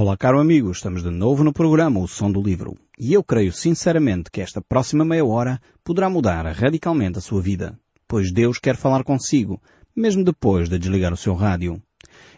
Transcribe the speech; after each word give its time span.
Olá, 0.00 0.16
caro 0.16 0.38
amigo, 0.38 0.70
estamos 0.70 1.02
de 1.02 1.10
novo 1.10 1.42
no 1.42 1.52
programa 1.52 1.98
O 1.98 2.06
Som 2.06 2.30
do 2.30 2.40
Livro. 2.40 2.76
E 2.96 3.12
eu 3.12 3.24
creio 3.24 3.52
sinceramente 3.52 4.30
que 4.30 4.40
esta 4.40 4.62
próxima 4.62 5.04
meia 5.04 5.24
hora 5.24 5.60
poderá 5.82 6.08
mudar 6.08 6.46
radicalmente 6.52 7.18
a 7.18 7.20
sua 7.20 7.42
vida, 7.42 7.76
pois 8.06 8.32
Deus 8.32 8.60
quer 8.60 8.76
falar 8.76 9.02
consigo, 9.02 9.60
mesmo 9.96 10.22
depois 10.22 10.68
de 10.68 10.78
desligar 10.78 11.12
o 11.12 11.16
seu 11.16 11.34
rádio. 11.34 11.82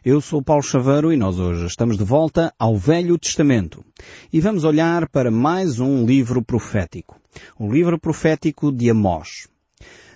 Eu 0.02 0.22
sou 0.22 0.42
Paulo 0.42 0.62
Chaveiro 0.62 1.12
e 1.12 1.18
nós 1.18 1.38
hoje 1.38 1.66
estamos 1.66 1.98
de 1.98 2.02
volta 2.02 2.50
ao 2.58 2.78
Velho 2.78 3.18
Testamento. 3.18 3.84
E 4.32 4.40
vamos 4.40 4.64
olhar 4.64 5.06
para 5.10 5.30
mais 5.30 5.78
um 5.78 6.06
livro 6.06 6.42
profético. 6.42 7.20
O 7.58 7.70
livro 7.70 8.00
profético 8.00 8.72
de 8.72 8.88
Amós. 8.88 9.50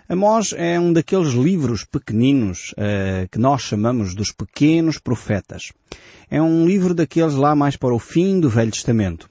Amós 0.07 0.53
é 0.55 0.79
um 0.79 0.93
daqueles 0.93 1.33
livros 1.33 1.83
pequeninos 1.83 2.73
uh, 2.73 3.27
que 3.31 3.39
nós 3.39 3.63
chamamos 3.63 4.15
dos 4.15 4.31
pequenos 4.31 4.99
profetas. 4.99 5.73
É 6.31 6.43
um 6.43 6.67
livro 6.67 6.93
daqueles 6.93 7.35
lá 7.35 7.57
mais 7.57 7.75
para 7.75 7.95
o 7.95 7.99
fim 7.99 8.39
do 8.39 8.51
Velho 8.51 8.71
Testamento. 8.71 9.31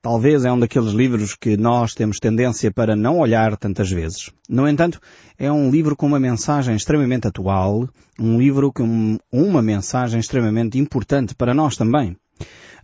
Talvez 0.00 0.46
é 0.46 0.50
um 0.50 0.58
daqueles 0.58 0.92
livros 0.92 1.34
que 1.34 1.54
nós 1.58 1.92
temos 1.92 2.18
tendência 2.18 2.70
para 2.70 2.96
não 2.96 3.18
olhar 3.18 3.58
tantas 3.58 3.90
vezes. 3.90 4.30
No 4.48 4.66
entanto, 4.66 4.98
é 5.38 5.52
um 5.52 5.70
livro 5.70 5.94
com 5.94 6.06
uma 6.06 6.20
mensagem 6.20 6.74
extremamente 6.74 7.28
atual, 7.28 7.86
um 8.18 8.38
livro 8.38 8.72
com 8.72 9.18
uma 9.30 9.60
mensagem 9.60 10.18
extremamente 10.18 10.78
importante 10.78 11.34
para 11.34 11.52
nós 11.52 11.76
também. 11.76 12.16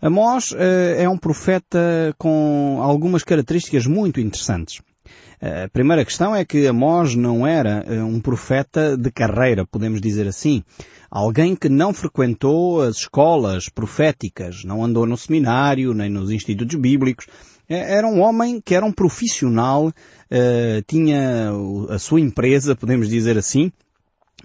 Amós 0.02 0.50
uh, 0.50 0.56
é 0.98 1.08
um 1.08 1.16
profeta 1.16 2.14
com 2.18 2.78
algumas 2.82 3.24
características 3.24 3.86
muito 3.86 4.20
interessantes. 4.20 4.82
A 5.40 5.68
primeira 5.68 6.04
questão 6.04 6.36
é 6.36 6.44
que 6.44 6.68
Amós 6.68 7.16
não 7.16 7.44
era 7.44 7.84
eh, 7.88 8.00
um 8.00 8.20
profeta 8.20 8.96
de 8.96 9.10
carreira, 9.10 9.66
podemos 9.66 10.00
dizer 10.00 10.28
assim. 10.28 10.62
Alguém 11.10 11.56
que 11.56 11.68
não 11.68 11.92
frequentou 11.92 12.80
as 12.80 12.98
escolas 12.98 13.68
proféticas, 13.68 14.62
não 14.64 14.84
andou 14.84 15.04
no 15.04 15.16
seminário, 15.16 15.94
nem 15.94 16.08
nos 16.08 16.30
institutos 16.30 16.78
bíblicos. 16.78 17.26
É, 17.68 17.96
era 17.96 18.06
um 18.06 18.20
homem 18.20 18.60
que 18.60 18.72
era 18.72 18.86
um 18.86 18.92
profissional, 18.92 19.92
eh, 20.30 20.80
tinha 20.86 21.50
a 21.88 21.98
sua 21.98 22.20
empresa, 22.20 22.76
podemos 22.76 23.08
dizer 23.08 23.36
assim, 23.36 23.72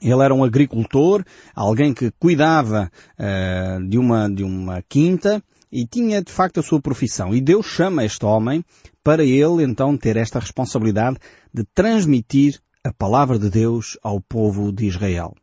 ele 0.02 0.24
era 0.24 0.34
um 0.34 0.44
agricultor, 0.44 1.24
alguém 1.56 1.94
que 1.94 2.12
cuidava 2.20 2.92
uh, 3.20 3.88
de, 3.88 3.98
uma, 3.98 4.30
de 4.30 4.44
uma 4.44 4.82
quinta 4.88 5.44
e 5.72 5.86
tinha 5.86 6.22
de 6.22 6.32
facto 6.32 6.60
a 6.60 6.64
sua 6.64 6.82
profissão. 6.82 7.34
E 7.34 7.42
Deus 7.42 7.66
chama 7.66 8.06
este 8.06 8.26
homem 8.26 8.64
para 9.04 9.24
ele 9.24 9.64
então 9.64 9.98
ter 9.98 10.18
esta 10.18 10.40
responsabilidade 10.40 11.18
de 11.54 11.64
transmitir 11.74 12.60
a 12.84 12.94
palavra 12.94 13.38
de 13.38 13.50
Deus 13.50 13.98
ao 14.02 14.22
povo 14.22 14.72
de 14.72 14.86
Israel. 14.86 15.34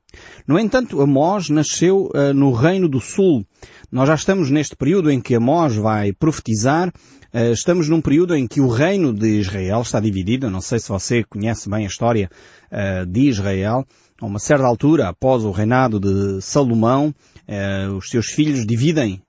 No 0.47 0.59
entanto, 0.59 1.01
Amós 1.01 1.49
nasceu 1.49 2.11
uh, 2.15 2.33
no 2.33 2.53
Reino 2.53 2.89
do 2.89 3.01
Sul. 3.01 3.45
Nós 3.91 4.09
já 4.09 4.15
estamos 4.15 4.51
neste 4.51 4.77
período 4.77 5.11
em 5.11 5.21
que 5.21 5.35
Amós 5.35 5.75
vai 5.77 6.13
profetizar. 6.13 6.89
Uh, 7.33 7.53
estamos 7.53 7.89
num 7.89 8.01
período 8.01 8.35
em 8.35 8.47
que 8.47 8.61
o 8.61 8.69
reino 8.69 9.13
de 9.13 9.41
Israel 9.41 9.83
está 9.83 10.01
dividido. 10.01 10.51
não 10.51 10.61
sei 10.61 10.79
se 10.79 10.89
você 10.89 11.25
conhece 11.25 11.69
bem 11.69 11.85
a 11.85 11.89
história 11.89 12.31
uh, 12.71 13.07
de 13.07 13.29
Israel. 13.29 13.85
A 14.21 14.27
uma 14.27 14.39
certa 14.39 14.65
altura, 14.65 15.09
após 15.09 15.45
o 15.45 15.51
reinado 15.51 15.99
de 15.99 16.41
Salomão, 16.41 17.13
os 17.97 18.09
seus 18.11 18.27
filhos 18.27 18.67
dividem 18.67 19.23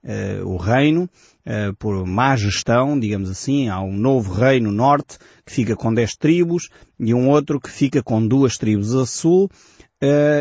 o 0.44 0.56
reino 0.56 1.08
Uh, 1.48 1.72
por 1.76 2.04
má 2.04 2.34
gestão, 2.34 2.98
digamos 2.98 3.30
assim. 3.30 3.68
Há 3.68 3.80
um 3.80 3.92
novo 3.92 4.34
reino 4.34 4.72
norte 4.72 5.16
que 5.46 5.52
fica 5.52 5.76
com 5.76 5.94
dez 5.94 6.16
tribos 6.16 6.68
e 6.98 7.14
um 7.14 7.28
outro 7.28 7.60
que 7.60 7.70
fica 7.70 8.02
com 8.02 8.26
duas 8.26 8.56
tribos 8.56 8.96
a 8.96 9.06
sul 9.06 9.48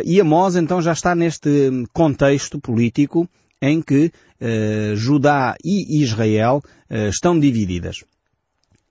e 0.03 0.19
Amós 0.19 0.55
então 0.55 0.81
já 0.81 0.93
está 0.93 1.13
neste 1.13 1.69
contexto 1.93 2.59
político 2.59 3.29
em 3.61 3.83
que 3.83 4.11
Judá 4.95 5.55
e 5.63 6.01
Israel 6.01 6.59
estão 6.89 7.39
divididas. 7.39 8.03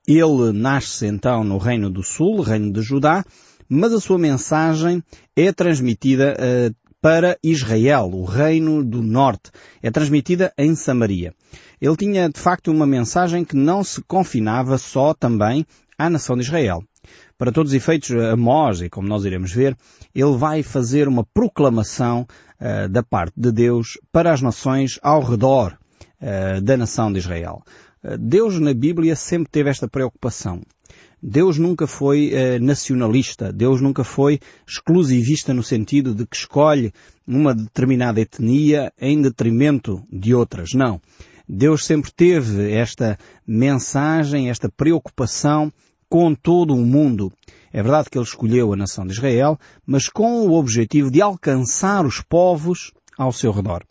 Ele 0.07 0.53
nasce 0.53 1.09
então 1.09 1.43
no 1.43 1.59
Reino 1.59 1.91
do 1.91 2.05
Sul, 2.05 2.43
Reino 2.43 2.73
de 2.73 2.81
Judá, 2.81 3.25
mas 3.69 3.93
a 3.93 3.99
sua 3.99 4.19
mensagem 4.19 5.03
é 5.35 5.53
transmitida 5.53 6.37
para 7.05 7.37
Israel, 7.43 8.09
o 8.15 8.25
Reino 8.25 8.83
do 8.83 9.03
Norte. 9.03 9.51
É 9.83 9.91
transmitida 9.91 10.55
em 10.57 10.75
Samaria. 10.75 11.35
Ele 11.79 11.97
tinha 11.97 12.31
de 12.31 12.41
facto 12.41 12.71
uma 12.71 12.87
mensagem 12.87 13.45
que 13.45 13.55
não 13.55 13.85
se 13.85 14.01
confinava 14.05 14.79
só 14.79 15.13
também 15.13 15.67
à 15.99 16.09
nação 16.09 16.35
de 16.35 16.45
Israel. 16.45 16.83
Para 17.37 17.53
todos 17.53 17.73
os 17.73 17.77
efeitos, 17.77 18.11
Amós, 18.11 18.81
e 18.81 18.89
como 18.89 19.07
nós 19.07 19.27
iremos 19.27 19.53
ver, 19.53 19.77
ele 20.15 20.35
vai 20.35 20.63
fazer 20.63 21.07
uma 21.07 21.27
proclamação 21.27 22.27
uh, 22.59 22.89
da 22.89 23.03
parte 23.03 23.35
de 23.37 23.53
Deus 23.53 23.99
para 24.11 24.33
as 24.33 24.41
nações 24.41 24.99
ao 25.03 25.21
redor 25.21 25.77
uh, 26.23 26.63
da 26.63 26.75
nação 26.75 27.13
de 27.13 27.19
Israel. 27.19 27.63
Deus 28.19 28.59
na 28.59 28.73
Bíblia 28.73 29.15
sempre 29.15 29.51
teve 29.51 29.69
esta 29.69 29.87
preocupação. 29.87 30.63
Deus 31.27 31.57
nunca 31.57 31.87
foi 31.87 32.33
nacionalista, 32.61 33.51
Deus 33.51 33.81
nunca 33.81 34.05
foi 34.05 34.39
exclusivista 34.69 35.55
no 35.55 35.63
sentido 35.63 36.15
de 36.15 36.27
que 36.27 36.37
escolhe 36.37 36.93
uma 37.27 37.55
determinada 37.55 38.21
etnia 38.21 38.93
em 39.01 39.23
detrimento 39.23 40.03
de 40.13 40.35
outras. 40.35 40.75
Não. 40.75 41.01
Deus 41.49 41.87
sempre 41.87 42.13
teve 42.13 42.71
esta 42.71 43.19
mensagem, 43.47 44.51
esta 44.51 44.69
preocupação 44.69 45.73
com 46.11 46.35
todo 46.35 46.75
o 46.75 46.85
mundo. 46.85 47.33
É 47.73 47.83
verdade 47.83 48.11
que 48.11 48.19
ele 48.19 48.27
escolheu 48.27 48.75
a 48.75 48.77
nação 48.77 49.07
de 49.07 49.15
Israel, 49.15 49.59
mas 49.87 50.11
com 50.11 50.47
o 50.47 50.53
objetivo 50.53 51.11
de 51.11 51.23
alcançar 51.23 52.05
os 52.05 52.21
povos 52.21 52.93
ao 53.17 53.33
seu 53.33 53.51
redor. 53.51 53.83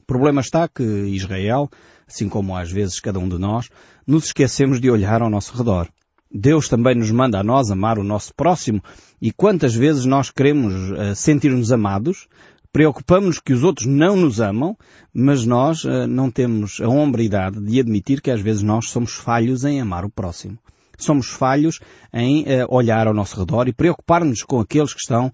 O 0.00 0.06
problema 0.06 0.40
está 0.40 0.66
que 0.66 0.82
Israel, 0.82 1.68
assim 2.06 2.30
como 2.30 2.56
às 2.56 2.72
vezes 2.72 2.98
cada 2.98 3.18
um 3.18 3.28
de 3.28 3.36
nós, 3.36 3.68
nos 4.06 4.24
esquecemos 4.24 4.80
de 4.80 4.90
olhar 4.90 5.20
ao 5.20 5.28
nosso 5.28 5.54
redor. 5.54 5.88
Deus 6.32 6.68
também 6.68 6.94
nos 6.94 7.10
manda 7.10 7.38
a 7.38 7.42
nós 7.42 7.70
amar 7.70 7.98
o 7.98 8.04
nosso 8.04 8.34
próximo 8.34 8.82
e 9.20 9.30
quantas 9.32 9.74
vezes 9.74 10.04
nós 10.04 10.30
queremos 10.30 10.90
uh, 10.90 11.14
sentir-nos 11.14 11.72
amados, 11.72 12.26
preocupamos-nos 12.72 13.40
que 13.40 13.52
os 13.52 13.62
outros 13.62 13.86
não 13.86 14.16
nos 14.16 14.40
amam, 14.40 14.76
mas 15.14 15.46
nós 15.46 15.84
uh, 15.84 16.06
não 16.06 16.30
temos 16.30 16.80
a 16.80 16.88
hombridade 16.88 17.60
de 17.60 17.80
admitir 17.80 18.20
que 18.20 18.30
às 18.30 18.40
vezes 18.40 18.62
nós 18.62 18.90
somos 18.90 19.14
falhos 19.14 19.64
em 19.64 19.80
amar 19.80 20.04
o 20.04 20.10
próximo 20.10 20.58
somos 20.98 21.28
falhos 21.28 21.78
em 22.10 22.42
uh, 22.44 22.46
olhar 22.70 23.06
ao 23.06 23.12
nosso 23.12 23.38
redor 23.38 23.68
e 23.68 23.72
preocupar-nos 23.72 24.42
com 24.42 24.60
aqueles 24.60 24.94
que 24.94 25.00
estão 25.00 25.30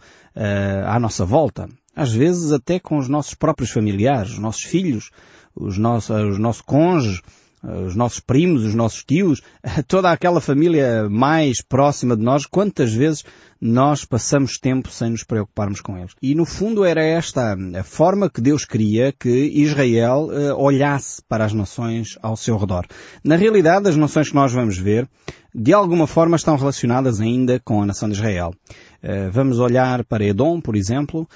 à 0.84 0.98
nossa 0.98 1.24
volta. 1.24 1.69
Às 1.94 2.12
vezes 2.12 2.50
até 2.50 2.80
com 2.80 2.98
os 2.98 3.09
nossos 3.09 3.34
próprios 3.34 3.70
familiares, 3.70 4.32
os 4.32 4.38
nossos 4.41 4.62
filhos, 4.62 5.10
os 5.54 5.78
nossos, 5.78 6.10
os 6.10 6.38
nossos 6.38 6.62
cônjuges, 6.62 7.22
os 7.62 7.95
nossos 7.95 8.21
primos, 8.21 8.65
os 8.65 8.75
nossos 8.75 9.05
tios, 9.05 9.41
toda 9.87 10.11
aquela 10.11 10.41
família 10.41 11.09
mais 11.09 11.62
próxima 11.62 12.17
de 12.17 12.23
nós, 12.23 12.45
quantas 12.45 12.93
vezes 12.93 13.25
nós 13.65 14.05
passamos 14.05 14.59
tempo 14.59 14.91
sem 14.91 15.11
nos 15.11 15.23
preocuparmos 15.23 15.81
com 15.81 15.97
eles. 15.97 16.17
E 16.21 16.34
no 16.34 16.45
fundo 16.45 16.84
era 16.84 17.01
esta 17.01 17.56
a 17.78 17.84
forma 17.84 18.28
que 18.28 18.41
Deus 18.41 18.65
queria 18.65 19.12
que 19.12 19.28
Israel 19.55 20.31
uh, 20.33 20.61
olhasse 20.61 21.22
para 21.28 21.45
as 21.45 21.53
nações 21.53 22.19
ao 22.21 22.37
seu 22.37 22.56
redor. 22.56 22.84
Na 23.22 23.37
realidade, 23.37 23.89
as 23.89 23.97
nações 23.97 24.31
que 24.31 24.34
nós 24.34 24.53
vamos 24.53 24.77
ver, 24.77 25.09
de 25.55 25.72
alguma 25.72 26.09
forma 26.09 26.34
estão 26.34 26.56
relacionadas 26.56 27.21
ainda 27.21 27.61
com 27.61 27.81
a 27.81 27.87
nação 27.87 28.09
de 28.09 28.17
Israel. 28.17 28.53
Uh, 29.01 29.31
vamos 29.31 29.61
olhar 29.61 30.05
para 30.06 30.25
Edom, 30.25 30.61
por 30.61 30.75
exemplo, 30.75 31.28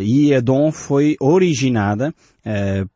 e 0.00 0.32
Edom 0.32 0.72
foi 0.72 1.16
originada 1.20 2.12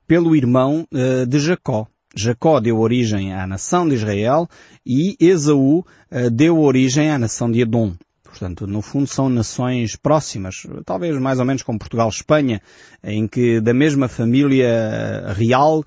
pelo 0.08 0.34
irmão 0.34 0.86
de 1.28 1.38
Jacó. 1.38 1.86
Jacó 2.16 2.60
deu 2.60 2.78
origem 2.78 3.34
à 3.34 3.46
nação 3.46 3.86
de 3.86 3.94
Israel 3.94 4.48
e 4.84 5.16
Esaú 5.20 5.80
uh, 5.80 6.30
deu 6.30 6.58
origem 6.58 7.10
à 7.10 7.18
nação 7.18 7.50
de 7.50 7.60
Edom. 7.60 7.94
Portanto, 8.24 8.66
no 8.66 8.82
fundo 8.82 9.06
são 9.06 9.28
nações 9.28 9.96
próximas, 9.96 10.66
talvez 10.84 11.18
mais 11.18 11.38
ou 11.38 11.44
menos 11.44 11.62
como 11.62 11.78
Portugal 11.78 12.08
Espanha, 12.08 12.60
em 13.02 13.26
que 13.26 13.60
da 13.62 13.72
mesma 13.72 14.08
família 14.08 14.66
eh, 14.66 15.32
real 15.32 15.82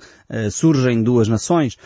surgem 0.49 1.03
duas 1.03 1.27
nações. 1.27 1.77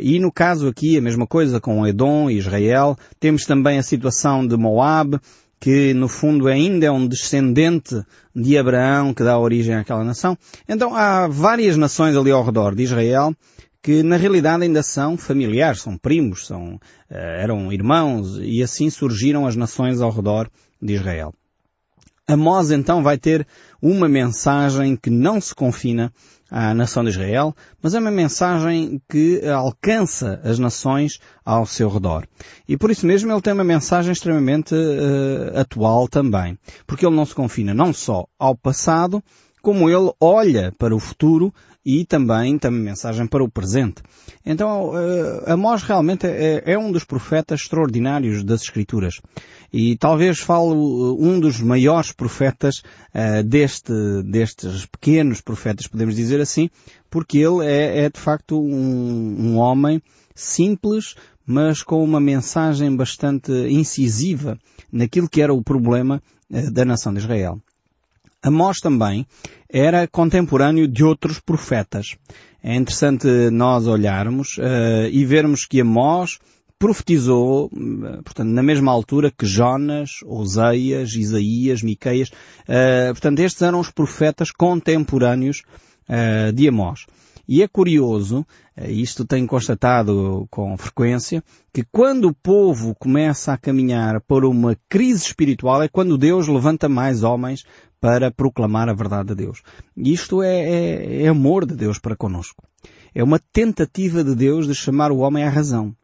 E 0.00 0.20
no 0.20 0.30
caso 0.30 0.68
aqui 0.68 0.96
a 0.96 1.02
mesma 1.02 1.26
coisa 1.26 1.60
com 1.60 1.84
Edom 1.84 2.30
e 2.30 2.38
Israel. 2.38 2.96
Temos 3.18 3.44
também 3.44 3.76
a 3.76 3.82
situação 3.82 4.46
de 4.46 4.56
Moab, 4.56 5.18
que 5.60 5.92
no 5.94 6.08
fundo 6.08 6.46
ainda 6.46 6.86
é 6.86 6.90
um 6.90 7.06
descendente 7.06 8.00
de 8.34 8.56
Abraão 8.56 9.12
que 9.12 9.24
dá 9.24 9.36
origem 9.38 9.74
àquela 9.74 10.04
nação. 10.04 10.38
Então 10.68 10.94
há 10.94 11.26
várias 11.26 11.76
nações 11.76 12.16
ali 12.16 12.30
ao 12.30 12.44
redor 12.44 12.74
de 12.74 12.84
Israel 12.84 13.34
que 13.88 14.02
na 14.02 14.18
realidade 14.18 14.64
ainda 14.64 14.82
são 14.82 15.16
familiares, 15.16 15.80
são 15.80 15.96
primos, 15.96 16.46
são, 16.46 16.74
uh, 16.74 16.78
eram 17.10 17.72
irmãos 17.72 18.38
e 18.38 18.62
assim 18.62 18.90
surgiram 18.90 19.46
as 19.46 19.56
nações 19.56 20.02
ao 20.02 20.10
redor 20.10 20.50
de 20.78 20.92
Israel. 20.92 21.32
Amós 22.26 22.70
então 22.70 23.02
vai 23.02 23.16
ter 23.16 23.46
uma 23.80 24.06
mensagem 24.06 24.94
que 24.94 25.08
não 25.08 25.40
se 25.40 25.54
confina 25.54 26.12
à 26.50 26.74
nação 26.74 27.02
de 27.02 27.08
Israel, 27.08 27.56
mas 27.82 27.94
é 27.94 27.98
uma 27.98 28.10
mensagem 28.10 29.00
que 29.08 29.40
alcança 29.48 30.38
as 30.44 30.58
nações 30.58 31.18
ao 31.42 31.64
seu 31.64 31.88
redor. 31.88 32.28
E 32.68 32.76
por 32.76 32.90
isso 32.90 33.06
mesmo 33.06 33.32
ele 33.32 33.40
tem 33.40 33.54
uma 33.54 33.64
mensagem 33.64 34.12
extremamente 34.12 34.74
uh, 34.74 35.58
atual 35.58 36.06
também, 36.08 36.58
porque 36.86 37.06
ele 37.06 37.16
não 37.16 37.24
se 37.24 37.34
confina 37.34 37.72
não 37.72 37.94
só 37.94 38.26
ao 38.38 38.54
passado, 38.54 39.24
como 39.62 39.88
ele 39.88 40.12
olha 40.20 40.74
para 40.78 40.94
o 40.94 41.00
futuro 41.00 41.52
e 41.90 42.04
também, 42.04 42.58
também 42.58 42.82
mensagem 42.82 43.26
para 43.26 43.42
o 43.42 43.48
presente. 43.48 44.02
Então, 44.44 44.92
Amós 45.46 45.82
realmente 45.82 46.26
é, 46.26 46.62
é 46.66 46.78
um 46.78 46.92
dos 46.92 47.02
profetas 47.02 47.62
extraordinários 47.62 48.44
das 48.44 48.60
Escrituras. 48.60 49.22
E 49.72 49.96
talvez 49.96 50.38
fale 50.38 50.74
um 50.74 51.40
dos 51.40 51.62
maiores 51.62 52.12
profetas 52.12 52.82
deste, 53.46 53.92
destes 54.22 54.84
pequenos 54.84 55.40
profetas, 55.40 55.86
podemos 55.86 56.14
dizer 56.14 56.42
assim, 56.42 56.68
porque 57.08 57.38
ele 57.38 57.64
é, 57.64 58.04
é 58.04 58.10
de 58.10 58.20
facto 58.20 58.60
um, 58.60 59.36
um 59.38 59.56
homem 59.56 60.02
simples, 60.34 61.14
mas 61.46 61.82
com 61.82 62.04
uma 62.04 62.20
mensagem 62.20 62.94
bastante 62.94 63.50
incisiva 63.70 64.58
naquilo 64.92 65.26
que 65.26 65.40
era 65.40 65.54
o 65.54 65.62
problema 65.62 66.22
eh, 66.52 66.70
da 66.70 66.84
nação 66.84 67.14
de 67.14 67.20
Israel. 67.20 67.58
Amós 68.48 68.78
também 68.80 69.26
era 69.68 70.08
contemporâneo 70.08 70.88
de 70.88 71.04
outros 71.04 71.38
profetas. 71.38 72.16
É 72.62 72.74
interessante 72.74 73.26
nós 73.50 73.86
olharmos 73.86 74.58
uh, 74.58 75.08
e 75.10 75.24
vermos 75.24 75.64
que 75.64 75.80
Amós 75.80 76.38
profetizou, 76.78 77.66
uh, 77.66 78.22
portanto, 78.22 78.48
na 78.48 78.62
mesma 78.62 78.90
altura 78.90 79.30
que 79.30 79.46
Jonas, 79.46 80.20
Oseias, 80.24 81.14
Isaías, 81.14 81.82
Miqueias. 81.82 82.28
Uh, 82.28 83.12
portanto, 83.12 83.40
estes 83.40 83.62
eram 83.62 83.80
os 83.80 83.90
profetas 83.90 84.50
contemporâneos 84.50 85.62
de 86.54 86.66
Amós. 86.66 87.04
E 87.48 87.62
é 87.62 87.66
curioso, 87.66 88.46
eh, 88.76 88.92
isto 88.92 89.24
tenho 89.24 89.46
constatado 89.46 90.46
com 90.50 90.76
frequência, 90.76 91.42
que 91.72 91.82
quando 91.82 92.26
o 92.26 92.34
povo 92.34 92.94
começa 92.94 93.54
a 93.54 93.56
caminhar 93.56 94.20
por 94.20 94.44
uma 94.44 94.76
crise 94.86 95.24
espiritual 95.24 95.82
é 95.82 95.88
quando 95.88 96.18
Deus 96.18 96.46
levanta 96.46 96.90
mais 96.90 97.22
homens 97.22 97.64
para 98.00 98.30
proclamar 98.30 98.88
a 98.88 98.94
verdade 98.94 99.28
de 99.28 99.34
Deus. 99.34 99.62
Isto 99.96 100.42
é, 100.42 100.58
é, 100.60 101.22
é 101.24 101.28
amor 101.28 101.66
de 101.66 101.74
Deus 101.74 101.98
para 101.98 102.16
conosco. 102.16 102.62
É 103.14 103.22
uma 103.22 103.38
tentativa 103.38 104.22
de 104.22 104.34
Deus 104.34 104.66
de 104.66 104.74
chamar 104.74 105.10
o 105.10 105.18
homem 105.18 105.44
à 105.44 105.48
razão. 105.48 105.94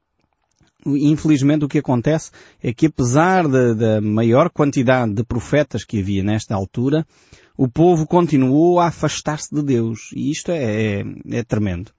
Infelizmente 0.87 1.65
o 1.65 1.69
que 1.69 1.79
acontece 1.79 2.31
é 2.63 2.73
que 2.73 2.87
apesar 2.87 3.49
da 3.49 4.01
maior 4.03 4.51
quantidade 4.51 5.15
de 5.15 5.25
profetas 5.25 5.85
que 5.85 6.01
havia 6.01 6.23
nesta 6.23 6.55
altura, 6.55 7.07
o 7.57 7.69
povo 7.69 8.07
continuou 8.07 8.81
a 8.81 8.89
afastar-se 8.89 9.55
de 9.55 9.63
Deus. 9.63 10.11
E 10.15 10.31
isto 10.31 10.51
é, 10.51 11.01
é, 11.01 11.05
é, 11.31 11.43
tremendo. 11.43 11.93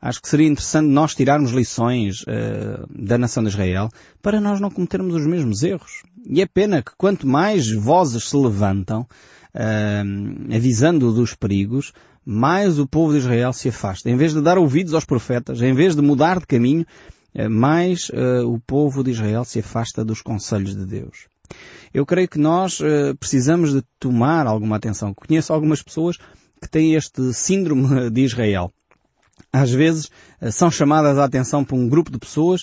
Acho 0.00 0.20
que 0.20 0.28
seria 0.28 0.46
interessante 0.46 0.86
nós 0.86 1.14
tirarmos 1.14 1.50
lições 1.50 2.22
uh, 2.22 2.86
da 2.90 3.18
nação 3.18 3.42
de 3.42 3.48
Israel 3.48 3.88
para 4.22 4.40
nós 4.40 4.60
não 4.60 4.70
cometermos 4.70 5.14
os 5.14 5.26
mesmos 5.26 5.62
erros. 5.62 6.02
E 6.24 6.40
é 6.40 6.46
pena 6.46 6.82
que 6.82 6.92
quanto 6.96 7.26
mais 7.26 7.72
vozes 7.72 8.28
se 8.28 8.36
levantam, 8.36 9.00
uh, 9.00 10.54
avisando 10.54 11.12
dos 11.12 11.34
perigos, 11.34 11.92
mais 12.24 12.78
o 12.78 12.86
povo 12.86 13.12
de 13.12 13.18
Israel 13.18 13.52
se 13.52 13.70
afasta. 13.70 14.08
Em 14.08 14.16
vez 14.16 14.34
de 14.34 14.42
dar 14.42 14.58
ouvidos 14.58 14.94
aos 14.94 15.04
profetas, 15.04 15.62
em 15.62 15.72
vez 15.72 15.96
de 15.96 16.02
mudar 16.02 16.38
de 16.38 16.46
caminho, 16.46 16.86
uh, 17.34 17.50
mais 17.50 18.10
o 18.44 18.60
povo 18.60 19.02
de 19.02 19.10
Israel 19.10 19.44
se 19.44 19.58
afasta 19.58 20.04
dos 20.04 20.20
conselhos 20.20 20.76
de 20.76 20.84
Deus. 20.84 21.26
Eu 21.98 22.06
creio 22.06 22.28
que 22.28 22.38
nós 22.38 22.78
uh, 22.78 23.16
precisamos 23.18 23.72
de 23.72 23.82
tomar 23.98 24.46
alguma 24.46 24.76
atenção. 24.76 25.12
Conheço 25.12 25.52
algumas 25.52 25.82
pessoas 25.82 26.16
que 26.62 26.70
têm 26.70 26.94
este 26.94 27.34
síndrome 27.34 28.08
de 28.10 28.20
Israel. 28.20 28.72
Às 29.52 29.72
vezes 29.72 30.08
uh, 30.40 30.52
são 30.52 30.70
chamadas 30.70 31.18
a 31.18 31.24
atenção 31.24 31.64
por 31.64 31.74
um 31.74 31.88
grupo 31.88 32.12
de 32.12 32.18
pessoas 32.18 32.62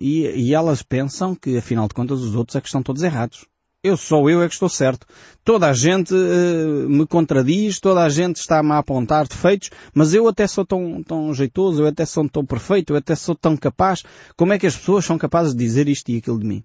e, 0.00 0.26
e, 0.28 0.54
elas 0.54 0.84
pensam 0.84 1.34
que, 1.34 1.56
afinal 1.56 1.88
de 1.88 1.94
contas, 1.94 2.20
os 2.20 2.36
outros 2.36 2.54
é 2.54 2.60
que 2.60 2.68
estão 2.68 2.80
todos 2.80 3.02
errados. 3.02 3.44
Eu 3.82 3.96
sou 3.96 4.30
eu 4.30 4.40
é 4.40 4.46
que 4.46 4.54
estou 4.54 4.68
certo. 4.68 5.04
Toda 5.44 5.68
a 5.68 5.72
gente 5.72 6.14
uh, 6.14 6.88
me 6.88 7.08
contradiz, 7.08 7.80
toda 7.80 8.04
a 8.04 8.08
gente 8.08 8.36
está-me 8.36 8.70
a 8.70 8.78
apontar 8.78 9.26
defeitos, 9.26 9.70
mas 9.92 10.14
eu 10.14 10.28
até 10.28 10.46
sou 10.46 10.64
tão, 10.64 11.02
tão 11.02 11.34
jeitoso, 11.34 11.82
eu 11.82 11.88
até 11.88 12.06
sou 12.06 12.28
tão 12.28 12.46
perfeito, 12.46 12.92
eu 12.92 12.96
até 12.96 13.16
sou 13.16 13.34
tão 13.34 13.56
capaz. 13.56 14.04
Como 14.36 14.52
é 14.52 14.60
que 14.60 14.66
as 14.68 14.76
pessoas 14.76 15.04
são 15.04 15.18
capazes 15.18 15.54
de 15.54 15.58
dizer 15.58 15.88
isto 15.88 16.08
e 16.08 16.18
aquilo 16.18 16.38
de 16.38 16.46
mim? 16.46 16.62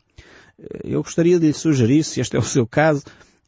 Eu 0.84 1.02
gostaria 1.02 1.40
de 1.40 1.48
lhe 1.48 1.54
sugerir, 1.54 2.04
se 2.04 2.20
este 2.20 2.36
é 2.36 2.40
o 2.40 2.44
seu 2.44 2.68
caso, 2.68 3.04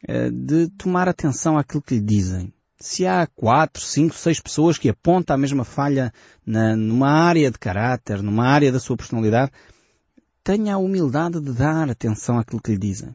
eh, 0.07 0.29
de 0.29 0.69
tomar 0.69 1.07
atenção 1.07 1.57
àquilo 1.57 1.81
que 1.81 1.95
lhe 1.95 2.01
dizem. 2.01 2.53
Se 2.79 3.07
há 3.07 3.25
quatro, 3.27 3.81
cinco, 3.81 4.13
seis 4.15 4.39
pessoas 4.39 4.77
que 4.77 4.89
apontam 4.89 5.35
a 5.35 5.39
mesma 5.39 5.63
falha 5.63 6.11
na, 6.45 6.75
numa 6.75 7.09
área 7.09 7.49
de 7.49 7.57
caráter, 7.57 8.21
numa 8.21 8.45
área 8.45 8.71
da 8.71 8.79
sua 8.79 8.97
personalidade, 8.97 9.51
tenha 10.43 10.75
a 10.75 10.77
humildade 10.77 11.39
de 11.39 11.53
dar 11.53 11.89
atenção 11.89 12.37
àquilo 12.37 12.61
que 12.61 12.71
lhe 12.71 12.77
dizem. 12.77 13.09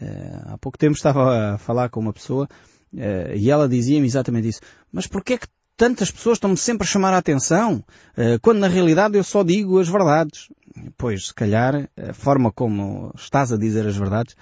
Uh, 0.00 0.54
há 0.54 0.58
pouco 0.58 0.78
tempo 0.78 0.94
estava 0.94 1.54
a 1.54 1.58
falar 1.58 1.90
com 1.90 2.00
uma 2.00 2.12
pessoa 2.12 2.48
uh, 2.94 3.36
e 3.36 3.50
ela 3.50 3.68
dizia-me 3.68 4.06
exatamente 4.06 4.48
isso. 4.48 4.60
Mas 4.90 5.06
porquê 5.06 5.34
é 5.34 5.38
que 5.38 5.46
tantas 5.80 6.10
pessoas 6.10 6.36
estão-me 6.36 6.58
sempre 6.58 6.86
a 6.86 6.90
chamar 6.90 7.14
a 7.14 7.16
atenção, 7.16 7.82
uh, 8.12 8.38
quando 8.42 8.58
na 8.58 8.68
realidade 8.68 9.16
eu 9.16 9.24
só 9.24 9.42
digo 9.42 9.78
as 9.78 9.88
verdades? 9.88 10.50
Pois, 10.98 11.28
se 11.28 11.34
calhar, 11.34 11.88
a 11.96 12.12
forma 12.12 12.52
como 12.52 13.10
estás 13.16 13.50
a 13.50 13.56
dizer 13.56 13.86
as 13.86 13.96
verdades 13.96 14.36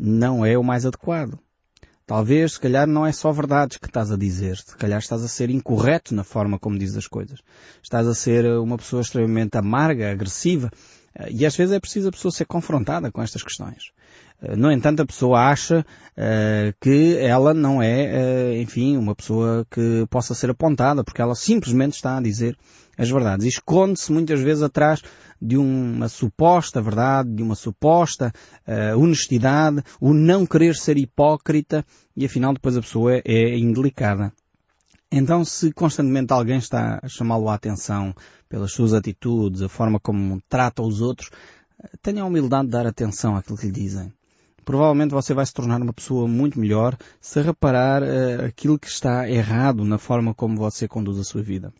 não 0.00 0.46
é 0.46 0.56
o 0.56 0.64
mais 0.64 0.86
adequado. 0.86 1.38
Talvez, 2.06 2.54
se 2.54 2.60
calhar, 2.60 2.86
não 2.86 3.04
é 3.04 3.12
só 3.12 3.30
verdades 3.30 3.76
que 3.76 3.86
estás 3.86 4.10
a 4.10 4.16
dizer. 4.16 4.56
Se 4.56 4.74
calhar 4.78 4.98
estás 4.98 5.22
a 5.22 5.28
ser 5.28 5.50
incorreto 5.50 6.14
na 6.14 6.24
forma 6.24 6.58
como 6.58 6.78
dizes 6.78 6.96
as 6.96 7.06
coisas. 7.06 7.40
Estás 7.82 8.06
a 8.06 8.14
ser 8.14 8.46
uma 8.58 8.78
pessoa 8.78 9.02
extremamente 9.02 9.58
amarga, 9.58 10.10
agressiva. 10.10 10.70
E 11.30 11.44
às 11.44 11.54
vezes 11.54 11.74
é 11.74 11.78
preciso 11.78 12.08
a 12.08 12.12
pessoa 12.12 12.32
ser 12.32 12.46
confrontada 12.46 13.12
com 13.12 13.20
estas 13.20 13.42
questões. 13.42 13.92
No 14.40 14.70
entanto, 14.70 15.02
a 15.02 15.06
pessoa 15.06 15.50
acha 15.50 15.80
uh, 15.80 16.74
que 16.80 17.16
ela 17.16 17.52
não 17.52 17.82
é, 17.82 18.52
uh, 18.54 18.62
enfim, 18.62 18.96
uma 18.96 19.12
pessoa 19.12 19.66
que 19.68 20.06
possa 20.08 20.32
ser 20.32 20.50
apontada, 20.50 21.02
porque 21.02 21.20
ela 21.20 21.34
simplesmente 21.34 21.94
está 21.94 22.16
a 22.16 22.22
dizer 22.22 22.56
as 22.96 23.10
verdades. 23.10 23.44
E 23.44 23.48
esconde-se 23.48 24.12
muitas 24.12 24.40
vezes 24.40 24.62
atrás 24.62 25.02
de 25.42 25.56
uma 25.56 26.08
suposta 26.08 26.80
verdade, 26.80 27.34
de 27.34 27.42
uma 27.42 27.56
suposta 27.56 28.32
uh, 28.66 28.98
honestidade, 28.98 29.82
o 30.00 30.14
não 30.14 30.46
querer 30.46 30.76
ser 30.76 30.96
hipócrita 30.98 31.84
e 32.16 32.24
afinal 32.24 32.52
depois 32.52 32.76
a 32.76 32.80
pessoa 32.80 33.16
é, 33.16 33.22
é 33.24 33.58
indelicada. 33.58 34.32
Então, 35.10 35.44
se 35.44 35.72
constantemente 35.72 36.32
alguém 36.32 36.58
está 36.58 37.00
a 37.02 37.08
chamá-lo 37.08 37.48
a 37.48 37.54
atenção 37.54 38.14
pelas 38.48 38.70
suas 38.72 38.92
atitudes, 38.92 39.62
a 39.62 39.68
forma 39.68 39.98
como 39.98 40.40
trata 40.48 40.82
os 40.82 41.00
outros, 41.00 41.30
tenha 42.02 42.22
a 42.22 42.26
humildade 42.26 42.66
de 42.66 42.72
dar 42.72 42.86
atenção 42.86 43.34
àquilo 43.34 43.56
que 43.56 43.66
lhe 43.66 43.72
dizem. 43.72 44.12
Provavelmente 44.68 45.12
você 45.12 45.32
vai 45.32 45.46
se 45.46 45.54
tornar 45.54 45.80
uma 45.80 45.94
pessoa 45.94 46.28
muito 46.28 46.60
melhor 46.60 46.94
se 47.22 47.40
reparar 47.40 48.02
uh, 48.02 48.44
aquilo 48.44 48.78
que 48.78 48.86
está 48.86 49.26
errado 49.26 49.82
na 49.82 49.96
forma 49.96 50.34
como 50.34 50.58
você 50.58 50.86
conduz 50.86 51.18
a 51.18 51.24
sua 51.24 51.40
vida. 51.40 51.72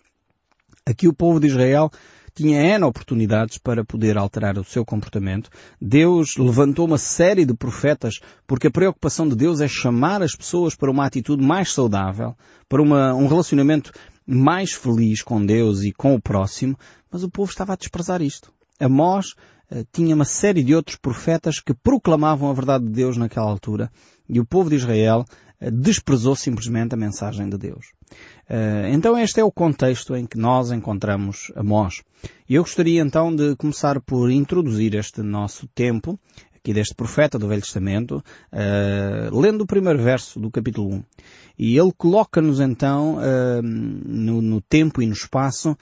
Aqui 0.87 1.07
o 1.07 1.13
povo 1.13 1.39
de 1.39 1.49
Israel 1.49 1.91
tinha 2.35 2.63
N 2.63 2.87
oportunidades 2.87 3.59
para 3.59 3.85
poder 3.85 4.17
alterar 4.17 4.57
o 4.57 4.65
seu 4.65 4.87
comportamento. 4.87 5.51
Deus 5.79 6.39
levantou 6.39 6.87
uma 6.87 6.97
série 6.97 7.45
de 7.45 7.53
profetas 7.53 8.21
porque 8.47 8.69
a 8.69 8.71
preocupação 8.71 9.29
de 9.29 9.37
Deus 9.37 9.61
é 9.61 9.69
chamar 9.69 10.23
as 10.23 10.35
pessoas 10.35 10.75
para 10.75 10.91
uma 10.91 11.05
atitude 11.05 11.45
mais 11.45 11.71
saudável, 11.71 12.35
para 12.71 12.81
uma, 12.81 13.13
um 13.13 13.27
relacionamento 13.27 13.93
mais 14.27 14.73
feliz 14.73 15.21
com 15.21 15.45
Deus 15.45 15.83
e 15.83 15.93
com 15.93 16.15
o 16.15 16.23
próximo, 16.23 16.75
mas 17.13 17.23
o 17.23 17.29
povo 17.29 17.51
estava 17.51 17.75
a 17.75 17.77
desprezar 17.77 18.23
isto. 18.23 18.51
Amós 18.81 19.35
tinha 19.93 20.15
uma 20.15 20.25
série 20.25 20.63
de 20.63 20.75
outros 20.75 20.97
profetas 20.97 21.61
que 21.61 21.75
proclamavam 21.75 22.51
a 22.51 22.55
verdade 22.55 22.85
de 22.85 22.93
Deus 22.93 23.17
naquela 23.17 23.51
altura 23.51 23.91
e 24.29 24.39
o 24.41 24.45
povo 24.45 24.71
de 24.71 24.77
Israel 24.77 25.25
uh, 25.61 25.71
desprezou 25.71 26.37
simplesmente 26.37 26.95
a 26.95 26.99
mensagem 26.99 27.49
de 27.49 27.57
Deus. 27.57 27.87
Uh, 28.49 28.89
então 28.93 29.19
este 29.19 29.41
é 29.41 29.45
o 29.45 29.53
contexto 29.53 30.15
em 30.17 30.27
que 30.27 30.39
nós 30.39 30.71
encontramos 30.71 31.53
Amós. 31.57 32.03
Eu 32.49 32.63
gostaria 32.63 33.01
então 33.01 33.35
de 33.35 33.55
começar 33.57 34.01
por 34.01 34.31
introduzir 34.31 34.95
este 34.95 35.23
nosso 35.23 35.67
tempo, 35.69 36.19
aqui 36.69 36.75
deste 36.75 36.95
profeta 36.95 37.39
do 37.39 37.49
Velho 37.49 37.63
Testamento, 37.63 38.23
uh, 38.53 39.41
lendo 39.41 39.63
o 39.63 39.67
primeiro 39.67 40.03
verso 40.03 40.39
do 40.39 40.51
capítulo 40.51 40.97
1. 40.97 41.03
E 41.59 41.79
ele 41.79 41.93
coloca-nos 41.97 42.61
então 42.61 43.17
uh, 43.17 43.63
no, 43.63 44.43
no, 44.43 44.61
tempo 44.61 45.01
e 45.01 45.07
no 45.07 45.13
espaço 45.13 45.77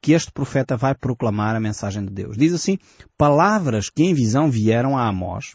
que 0.00 0.12
este 0.12 0.32
profeta 0.32 0.76
vai 0.76 0.94
proclamar 0.94 1.54
a 1.54 1.60
mensagem 1.60 2.04
de 2.04 2.12
Deus. 2.12 2.36
Diz 2.36 2.52
assim, 2.52 2.78
palavras 3.16 3.90
que 3.90 4.02
em 4.02 4.14
visão 4.14 4.50
vieram 4.50 4.96
a 4.96 5.06
Amós, 5.06 5.54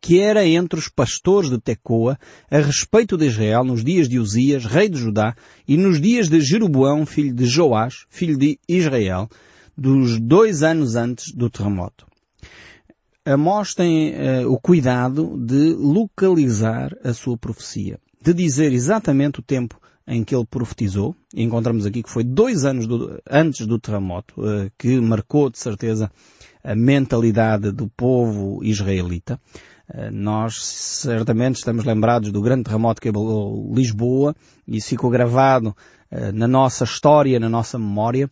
que 0.00 0.20
era 0.20 0.46
entre 0.46 0.78
os 0.78 0.88
pastores 0.88 1.50
de 1.50 1.58
Tecoa 1.58 2.18
a 2.50 2.58
respeito 2.58 3.16
de 3.16 3.26
Israel 3.26 3.64
nos 3.64 3.84
dias 3.84 4.08
de 4.08 4.18
Uzias, 4.18 4.64
rei 4.64 4.88
de 4.88 4.98
Judá, 4.98 5.34
e 5.66 5.76
nos 5.76 6.00
dias 6.00 6.28
de 6.28 6.40
Jeroboão, 6.40 7.04
filho 7.04 7.34
de 7.34 7.46
Joás, 7.46 8.04
filho 8.08 8.36
de 8.36 8.58
Israel, 8.68 9.28
dos 9.76 10.18
dois 10.20 10.62
anos 10.62 10.96
antes 10.96 11.32
do 11.32 11.50
terremoto. 11.50 12.11
Amós 13.24 13.72
tem 13.72 14.14
uh, 14.14 14.52
o 14.52 14.58
cuidado 14.58 15.36
de 15.38 15.74
localizar 15.74 16.90
a 17.04 17.12
sua 17.12 17.38
profecia, 17.38 18.00
de 18.20 18.34
dizer 18.34 18.72
exatamente 18.72 19.38
o 19.38 19.42
tempo 19.42 19.80
em 20.04 20.24
que 20.24 20.34
ele 20.34 20.44
profetizou. 20.44 21.14
Encontramos 21.32 21.86
aqui 21.86 22.02
que 22.02 22.10
foi 22.10 22.24
dois 22.24 22.64
anos 22.64 22.88
do, 22.88 23.22
antes 23.30 23.64
do 23.64 23.78
terremoto, 23.78 24.34
uh, 24.40 24.68
que 24.76 25.00
marcou 25.00 25.48
de 25.48 25.58
certeza 25.58 26.10
a 26.64 26.74
mentalidade 26.74 27.70
do 27.70 27.88
povo 27.88 28.64
israelita. 28.64 29.40
Eh, 29.92 30.10
nós 30.10 30.62
certamente 30.62 31.56
estamos 31.56 31.84
lembrados 31.84 32.30
do 32.30 32.40
grande 32.40 32.64
terremoto 32.64 33.00
que 33.00 33.08
abalou 33.08 33.72
Lisboa 33.74 34.34
e 34.66 34.76
isso 34.76 34.90
ficou 34.90 35.10
gravado 35.10 35.76
na 36.34 36.46
nossa 36.46 36.84
história, 36.84 37.40
na 37.40 37.48
nossa 37.48 37.78
memória, 37.78 38.30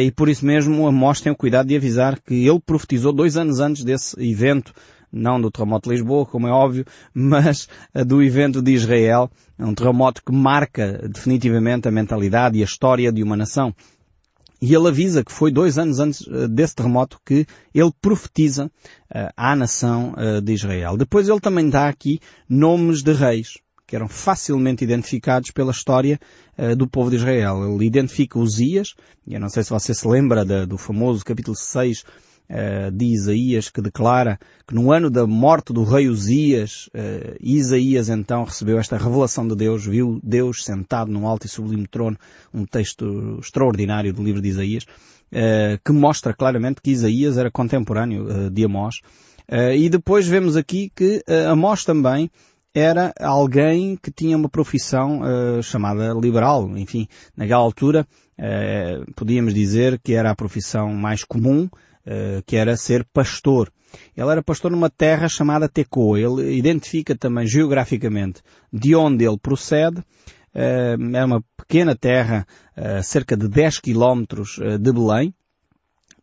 e 0.00 0.10
por 0.10 0.28
isso 0.28 0.44
mesmo 0.44 0.86
Amós 0.86 1.20
tem 1.20 1.30
o 1.30 1.36
cuidado 1.36 1.66
de 1.66 1.76
avisar 1.76 2.18
que 2.18 2.46
ele 2.46 2.60
profetizou 2.60 3.12
dois 3.12 3.36
anos 3.36 3.60
antes 3.60 3.84
desse 3.84 4.16
evento 4.18 4.72
não 5.14 5.40
do 5.40 5.50
terremoto 5.50 5.88
de 5.88 5.94
Lisboa, 5.94 6.26
como 6.26 6.48
é 6.48 6.50
óbvio, 6.50 6.84
mas 7.14 7.68
do 8.06 8.22
evento 8.22 8.60
de 8.60 8.72
Israel, 8.72 9.30
um 9.58 9.74
terremoto 9.74 10.22
que 10.24 10.32
marca 10.32 11.08
definitivamente 11.08 11.86
a 11.86 11.92
mentalidade 11.92 12.58
e 12.58 12.62
a 12.62 12.64
história 12.64 13.12
de 13.12 13.22
uma 13.22 13.36
nação. 13.36 13.72
E 14.60 14.74
ele 14.74 14.88
avisa 14.88 15.22
que 15.22 15.32
foi 15.32 15.52
dois 15.52 15.78
anos 15.78 16.00
antes 16.00 16.26
eh, 16.26 16.48
desse 16.48 16.74
terremoto 16.74 17.20
que 17.24 17.46
ele 17.74 17.92
profetiza 18.00 18.70
à 19.36 19.54
nação 19.54 20.14
de 20.42 20.52
Israel. 20.52 20.96
Depois 20.96 21.28
ele 21.28 21.38
também 21.38 21.68
dá 21.68 21.86
aqui 21.86 22.18
nomes 22.48 23.02
de 23.02 23.12
reis 23.12 23.58
que 23.86 23.94
eram 23.94 24.08
facilmente 24.08 24.84
identificados 24.84 25.50
pela 25.50 25.70
história 25.70 26.18
uh, 26.58 26.74
do 26.74 26.88
povo 26.88 27.10
de 27.10 27.16
Israel. 27.16 27.74
Ele 27.74 27.86
identifica 27.86 28.38
Uzias, 28.38 28.94
e 29.26 29.34
eu 29.34 29.40
não 29.40 29.48
sei 29.48 29.62
se 29.62 29.70
você 29.70 29.94
se 29.94 30.06
lembra 30.06 30.44
da, 30.44 30.64
do 30.64 30.78
famoso 30.78 31.24
capítulo 31.24 31.56
6 31.56 32.00
uh, 32.00 32.90
de 32.90 33.04
Isaías, 33.04 33.68
que 33.68 33.82
declara 33.82 34.38
que 34.66 34.74
no 34.74 34.90
ano 34.90 35.10
da 35.10 35.26
morte 35.26 35.72
do 35.72 35.84
rei 35.84 36.08
Uzias, 36.08 36.88
uh, 36.94 37.36
Isaías 37.40 38.08
então 38.08 38.44
recebeu 38.44 38.78
esta 38.78 38.96
revelação 38.96 39.46
de 39.46 39.54
Deus, 39.54 39.84
viu 39.84 40.18
Deus 40.22 40.64
sentado 40.64 41.10
num 41.10 41.26
alto 41.26 41.46
e 41.46 41.48
sublime 41.48 41.86
trono, 41.86 42.16
um 42.54 42.64
texto 42.64 43.38
extraordinário 43.38 44.14
do 44.14 44.22
livro 44.22 44.40
de 44.40 44.48
Isaías, 44.48 44.86
que 45.84 45.92
mostra 45.92 46.32
claramente 46.32 46.80
que 46.80 46.92
Isaías 46.92 47.36
era 47.36 47.50
contemporâneo 47.50 48.48
de 48.50 48.64
Amós. 48.64 49.00
e 49.76 49.88
depois 49.88 50.28
vemos 50.28 50.56
aqui 50.56 50.92
que 50.94 51.24
Amós 51.50 51.84
também 51.84 52.30
era 52.74 53.14
alguém 53.20 53.96
que 53.96 54.10
tinha 54.10 54.36
uma 54.36 54.48
profissão 54.48 55.20
uh, 55.20 55.62
chamada 55.62 56.12
liberal. 56.12 56.76
Enfim, 56.76 57.06
naquela 57.36 57.62
altura 57.62 58.06
uh, 58.36 59.12
podíamos 59.14 59.54
dizer 59.54 60.00
que 60.02 60.14
era 60.14 60.30
a 60.30 60.34
profissão 60.34 60.92
mais 60.92 61.22
comum 61.22 61.68
eh, 62.06 62.42
que 62.44 62.54
era 62.54 62.76
ser 62.76 63.02
pastor. 63.14 63.72
Ele 64.14 64.28
era 64.28 64.42
pastor 64.42 64.70
numa 64.70 64.90
terra 64.90 65.26
chamada 65.26 65.70
Tecoa. 65.70 66.20
Ele 66.20 66.54
identifica 66.54 67.16
também 67.16 67.46
geograficamente 67.46 68.42
de 68.70 68.94
onde 68.94 69.24
ele 69.24 69.38
procede. 69.38 70.04
É 70.52 71.24
uma 71.24 71.42
pequena 71.56 71.96
terra, 71.96 72.46
cerca 73.02 73.36
de 73.36 73.48
10 73.48 73.80
quilómetros 73.80 74.58
de 74.80 74.92
Belém. 74.92 75.34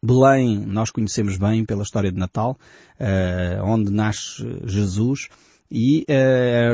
Belém 0.03 0.60
nós 0.60 0.91
conhecemos 0.91 1.36
bem 1.36 1.65
pela 1.65 1.84
história 1.84 2.12
de 2.12 2.20
Natal, 2.20 2.58
onde 3.63 3.91
nasce 3.91 4.43
Jesus. 4.65 5.27
E 5.71 6.05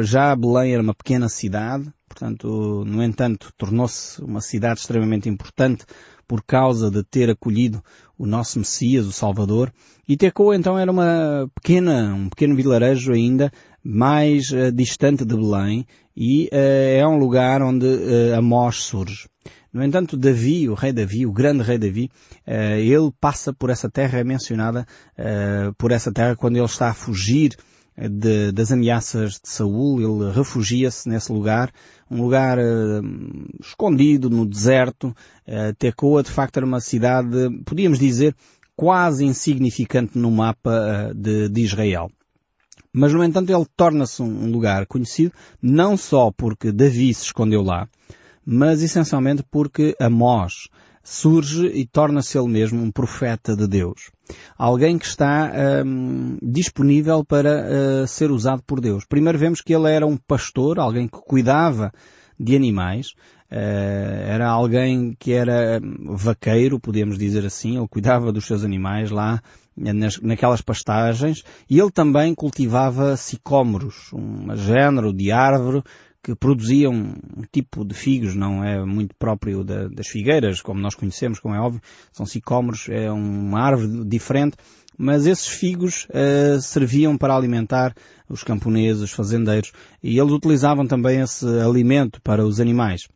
já 0.01 0.35
Belém 0.35 0.73
era 0.73 0.81
uma 0.81 0.95
pequena 0.95 1.29
cidade, 1.29 1.87
portanto, 2.09 2.83
no 2.83 3.03
entanto, 3.03 3.53
tornou-se 3.55 4.19
uma 4.23 4.41
cidade 4.41 4.79
extremamente 4.79 5.29
importante 5.29 5.85
por 6.27 6.43
causa 6.43 6.91
de 6.91 7.03
ter 7.03 7.29
acolhido 7.29 7.81
o 8.17 8.25
nosso 8.25 8.59
Messias, 8.59 9.05
o 9.05 9.11
Salvador, 9.11 9.71
e 10.07 10.17
Tecoa 10.17 10.55
então 10.55 10.77
era 10.77 10.91
uma 10.91 11.49
pequena, 11.55 12.13
um 12.13 12.29
pequeno 12.29 12.55
vilarejo 12.55 13.13
ainda 13.13 13.51
mais 13.83 14.51
uh, 14.51 14.71
distante 14.71 15.23
de 15.23 15.35
Belém 15.35 15.85
e 16.15 16.49
uh, 16.51 16.99
é 16.99 17.07
um 17.07 17.17
lugar 17.17 17.61
onde 17.61 17.85
uh, 17.85 18.35
Amós 18.37 18.77
surge. 18.77 19.29
No 19.71 19.83
entanto, 19.83 20.17
Davi, 20.17 20.67
o 20.67 20.73
rei 20.73 20.91
Davi, 20.91 21.25
o 21.25 21.31
grande 21.31 21.61
rei 21.61 21.77
Davi, 21.77 22.09
ele 22.47 23.11
passa 23.19 23.53
por 23.53 23.69
essa 23.69 23.87
terra, 23.87 24.17
é 24.17 24.23
mencionada 24.23 24.87
por 25.77 25.91
essa 25.91 26.11
terra 26.11 26.35
quando 26.35 26.55
ele 26.55 26.65
está 26.65 26.89
a 26.89 26.93
fugir 26.95 27.55
de, 27.97 28.51
das 28.51 28.71
ameaças 28.71 29.33
de 29.33 29.49
Saul, 29.49 30.01
ele 30.01 30.31
refugia-se 30.31 31.09
nesse 31.09 31.31
lugar, 31.31 31.71
um 32.09 32.21
lugar 32.21 32.59
uh, 32.59 33.01
escondido 33.59 34.29
no 34.29 34.45
deserto. 34.45 35.15
Uh, 35.47 35.73
Tecoa 35.77 36.21
de 36.21 36.29
facto 36.29 36.57
era 36.57 36.65
uma 36.65 36.79
cidade, 36.79 37.49
podíamos 37.65 37.97
dizer, 37.97 38.35
quase 38.75 39.25
insignificante 39.25 40.17
no 40.17 40.29
mapa 40.29 41.09
uh, 41.09 41.13
de, 41.15 41.49
de 41.49 41.61
Israel. 41.61 42.11
Mas, 42.93 43.13
no 43.13 43.23
entanto, 43.23 43.51
ele 43.51 43.65
torna-se 43.75 44.21
um 44.21 44.49
lugar 44.51 44.85
conhecido 44.85 45.31
não 45.61 45.97
só 45.97 46.31
porque 46.31 46.71
Davi 46.71 47.13
se 47.13 47.25
escondeu 47.25 47.61
lá, 47.61 47.87
mas 48.45 48.81
essencialmente 48.81 49.43
porque 49.51 49.95
Amós 49.99 50.69
surge 51.09 51.67
e 51.67 51.85
torna-se 51.85 52.37
ele 52.37 52.49
mesmo 52.49 52.83
um 52.83 52.91
profeta 52.91 53.55
de 53.55 53.65
Deus. 53.65 54.11
Alguém 54.57 54.97
que 54.97 55.05
está 55.05 55.53
um, 55.85 56.37
disponível 56.41 57.23
para 57.23 58.03
uh, 58.03 58.07
ser 58.07 58.29
usado 58.29 58.61
por 58.61 58.81
Deus. 58.81 59.05
Primeiro 59.05 59.37
vemos 59.37 59.61
que 59.61 59.73
ele 59.73 59.89
era 59.89 60.05
um 60.05 60.17
pastor, 60.17 60.77
alguém 60.77 61.07
que 61.07 61.17
cuidava 61.17 61.93
de 62.37 62.57
animais, 62.57 63.13
Uh, 63.49 64.27
era 64.27 64.49
alguém 64.49 65.15
que 65.17 65.31
era 65.31 65.79
vaqueiro, 66.03 66.81
podemos 66.81 67.17
dizer 67.17 67.45
assim, 67.45 67.77
ele 67.77 67.87
cuidava 67.87 68.29
dos 68.29 68.45
seus 68.45 68.61
animais 68.61 69.09
lá 69.09 69.41
nas, 69.73 70.19
naquelas 70.19 70.59
pastagens 70.59 71.43
e 71.69 71.79
ele 71.79 71.89
também 71.89 72.35
cultivava 72.35 73.15
sicômoros, 73.15 74.11
um 74.11 74.53
género 74.57 75.13
de 75.13 75.31
árvore 75.31 75.81
que 76.27 76.35
produziam 76.35 76.91
um 76.91 77.43
tipo 77.49 77.85
de 77.85 77.95
figos, 77.95 78.35
não 78.35 78.61
é 78.61 78.83
muito 78.83 79.15
próprio 79.17 79.63
da, 79.63 79.87
das 79.87 80.07
figueiras, 80.07 80.61
como 80.61 80.81
nós 80.81 80.93
conhecemos, 80.93 81.39
como 81.39 81.55
é 81.55 81.59
óbvio, 81.59 81.81
são 82.11 82.25
sicômoros, 82.25 82.89
é 82.89 83.09
uma 83.09 83.61
árvore 83.61 84.03
diferente, 84.03 84.57
mas 84.97 85.25
esses 85.25 85.47
figos 85.47 86.05
uh, 86.09 86.59
serviam 86.59 87.17
para 87.17 87.33
alimentar 87.33 87.95
os 88.27 88.43
camponeses, 88.43 89.03
os 89.03 89.11
fazendeiros, 89.13 89.71
e 90.03 90.19
eles 90.19 90.33
utilizavam 90.33 90.85
também 90.85 91.21
esse 91.21 91.45
alimento 91.61 92.21
para 92.21 92.45
os 92.45 92.59
animais. 92.59 93.07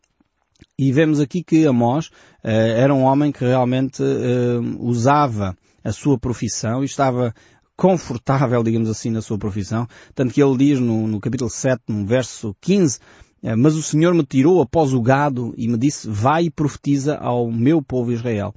E 0.79 0.89
vemos 0.93 1.19
aqui 1.19 1.43
que 1.43 1.65
Amós 1.65 2.07
uh, 2.07 2.47
era 2.47 2.93
um 2.93 3.03
homem 3.03 3.33
que 3.33 3.43
realmente 3.43 4.01
uh, 4.01 4.77
usava 4.79 5.53
a 5.83 5.91
sua 5.91 6.17
profissão 6.17 6.81
e 6.81 6.85
estava 6.85 7.33
confortável, 7.81 8.61
digamos 8.61 8.87
assim, 8.91 9.09
na 9.09 9.23
sua 9.23 9.39
profissão. 9.39 9.87
Tanto 10.13 10.31
que 10.31 10.43
ele 10.43 10.55
diz 10.55 10.79
no, 10.79 11.07
no 11.07 11.19
capítulo 11.19 11.49
7, 11.49 11.81
no 11.87 12.05
verso 12.05 12.55
15, 12.61 12.99
eh, 13.41 13.55
mas 13.55 13.73
o 13.73 13.81
Senhor 13.81 14.13
me 14.13 14.23
tirou 14.23 14.61
após 14.61 14.93
o 14.93 15.01
gado 15.01 15.51
e 15.57 15.67
me 15.67 15.79
disse, 15.79 16.07
vai 16.07 16.43
e 16.43 16.51
profetiza 16.51 17.15
ao 17.15 17.51
meu 17.51 17.81
povo 17.81 18.11
Israel. 18.11 18.53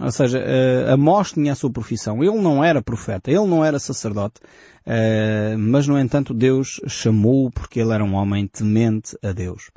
Ou 0.00 0.10
seja, 0.10 0.40
uh, 0.40 0.92
Amós 0.92 1.30
tinha 1.30 1.52
a 1.52 1.54
sua 1.54 1.70
profissão. 1.70 2.20
Ele 2.20 2.36
não 2.42 2.64
era 2.64 2.82
profeta, 2.82 3.30
ele 3.30 3.46
não 3.46 3.64
era 3.64 3.78
sacerdote, 3.78 4.40
uh, 4.84 5.56
mas 5.56 5.86
no 5.86 5.96
entanto 5.96 6.34
Deus 6.34 6.80
chamou-o 6.88 7.52
porque 7.52 7.78
ele 7.78 7.92
era 7.92 8.04
um 8.04 8.14
homem 8.14 8.48
temente 8.48 9.16
a 9.22 9.30
Deus. 9.30 9.70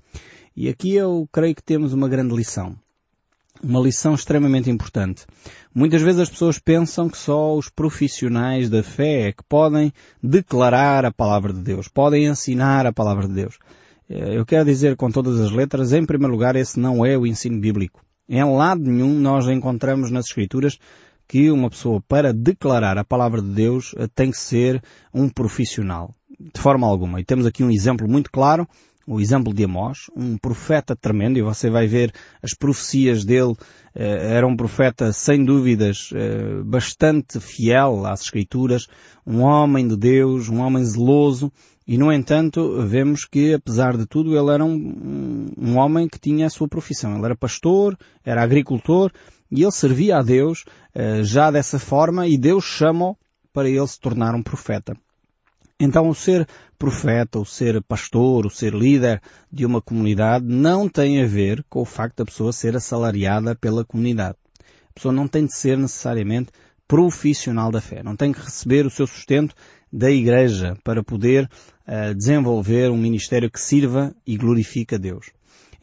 E 0.56 0.70
aqui 0.70 0.96
eu 0.96 1.30
creio 1.32 1.54
que 1.54 1.62
temos 1.62 1.94
uma 1.94 2.10
grande 2.10 2.36
lição 2.36 2.76
uma 3.64 3.80
lição 3.80 4.14
extremamente 4.14 4.70
importante. 4.70 5.26
Muitas 5.74 6.02
vezes 6.02 6.22
as 6.22 6.30
pessoas 6.30 6.60
pensam 6.60 7.10
que 7.10 7.18
só 7.18 7.56
os 7.56 7.70
profissionais 7.70 8.70
da 8.70 8.82
fé 8.82 9.28
é 9.28 9.32
que 9.32 9.44
podem 9.48 9.94
declarar 10.22 11.06
a 11.06 11.12
palavra 11.12 11.54
de 11.54 11.62
Deus, 11.62 11.88
podem 11.88 12.26
ensinar 12.26 12.86
a 12.86 12.94
palavra 12.94 13.28
de 13.28 13.34
Deus. 13.34 13.58
Eh, 14.10 14.38
eu 14.38 14.46
quero 14.46 14.66
dizer 14.66 14.96
com 14.96 15.12
todas 15.12 15.40
as 15.40 15.52
letras, 15.52 15.94
em 15.94 16.06
primeiro 16.06 16.34
lugar, 16.34 16.56
esse 16.56 16.80
não 16.80 17.06
é 17.06 17.18
o 17.18 17.28
ensino 17.28 17.60
bíblico. 17.60 18.02
Em 18.28 18.44
lado 18.44 18.82
nenhum 18.82 19.20
nós 19.20 19.48
encontramos 19.48 20.12
nas 20.12 20.26
Escrituras 20.26 20.78
que 21.28 21.52
uma 21.52 21.70
pessoa 21.70 22.02
para 22.08 22.34
declarar 22.34 22.98
a 22.98 23.04
palavra 23.04 23.42
de 23.42 23.50
Deus 23.50 23.94
eh, 23.98 24.08
tem 24.14 24.32
que 24.32 24.38
ser 24.38 24.82
um 25.14 25.30
profissional. 25.30 26.14
De 26.40 26.62
forma 26.62 26.86
alguma. 26.86 27.20
E 27.20 27.26
temos 27.26 27.48
aqui 27.48 27.64
um 27.64 27.72
exemplo 27.72 28.08
muito 28.08 28.32
claro 28.32 28.68
o 29.08 29.22
exemplo 29.22 29.54
de 29.54 29.64
Amós, 29.64 30.12
um 30.14 30.38
profeta 30.38 30.94
tremendo, 30.94 31.40
e 31.40 31.42
você 31.42 31.70
vai 31.70 31.88
ver 31.88 32.12
as 32.44 32.54
profecias 32.54 33.24
dele, 33.24 33.56
eh, 33.96 34.36
era 34.36 34.46
um 34.46 34.58
profeta 34.58 35.14
sem 35.14 35.46
dúvidas 35.46 36.10
eh, 36.14 36.62
bastante 36.66 37.40
fiel 37.40 38.06
às 38.06 38.24
escrituras, 38.24 38.86
um 39.26 39.44
homem 39.44 39.88
de 39.88 39.96
Deus, 39.96 40.50
um 40.50 40.60
homem 40.60 40.84
zeloso, 40.84 41.50
e 41.88 41.98
no 41.98 42.12
entanto 42.12 42.86
vemos 42.86 43.24
que 43.24 43.54
apesar 43.54 43.96
de 43.96 44.06
tudo 44.06 44.38
ele 44.38 44.52
era 44.52 44.66
um, 44.66 45.52
um 45.58 45.78
homem 45.78 46.10
que 46.10 46.20
tinha 46.20 46.48
a 46.48 46.50
sua 46.50 46.68
profissão. 46.68 47.16
Ele 47.16 47.26
era 47.26 47.36
pastor, 47.36 47.98
era 48.26 48.44
agricultor, 48.44 49.10
e 49.50 49.62
ele 49.62 49.72
servia 49.72 50.18
a 50.18 50.22
Deus 50.22 50.66
eh, 50.94 51.24
já 51.24 51.50
dessa 51.50 51.80
forma, 51.80 52.28
e 52.28 52.38
Deus 52.38 52.66
chama-o 52.66 53.16
para 53.54 53.70
ele 53.70 53.88
se 53.88 54.00
tornar 54.02 54.36
um 54.36 54.44
profeta. 54.44 54.98
Então 55.80 56.10
o 56.10 56.16
ser 56.16 56.48
profeta, 56.78 57.40
o 57.40 57.46
ser 57.46 57.82
pastor, 57.84 58.46
o 58.46 58.50
ser 58.50 58.74
líder 58.74 59.22
de 59.52 59.66
uma 59.66 59.82
comunidade 59.82 60.46
não 60.46 60.90
tem 60.90 61.22
a 61.22 61.26
ver 61.28 61.64
com 61.70 61.82
o 61.82 61.86
facto 61.86 62.18
da 62.18 62.26
pessoa 62.26 62.52
ser 62.52 62.76
assalariada 62.76 63.56
pela 63.56 63.86
comunidade. 63.86 64.38
A 64.90 64.94
pessoa 64.94 65.14
não 65.14 65.28
tem 65.28 65.46
de 65.46 65.54
ser 65.54 65.78
necessariamente 65.78 66.52
profissional 66.88 67.72
da 67.72 67.82
fé. 67.82 68.02
Não 68.02 68.16
tem 68.16 68.32
que 68.32 68.40
receber 68.40 68.86
o 68.86 68.90
seu 68.90 69.06
sustento 69.06 69.54
da 69.92 70.10
igreja 70.10 70.76
para 70.84 71.04
poder 71.04 71.48
uh, 71.88 72.16
desenvolver 72.16 72.90
um 72.90 72.98
ministério 72.98 73.52
que 73.52 73.60
sirva 73.60 74.16
e 74.26 74.36
glorifique 74.36 74.96
a 74.96 74.98
Deus. 74.98 75.28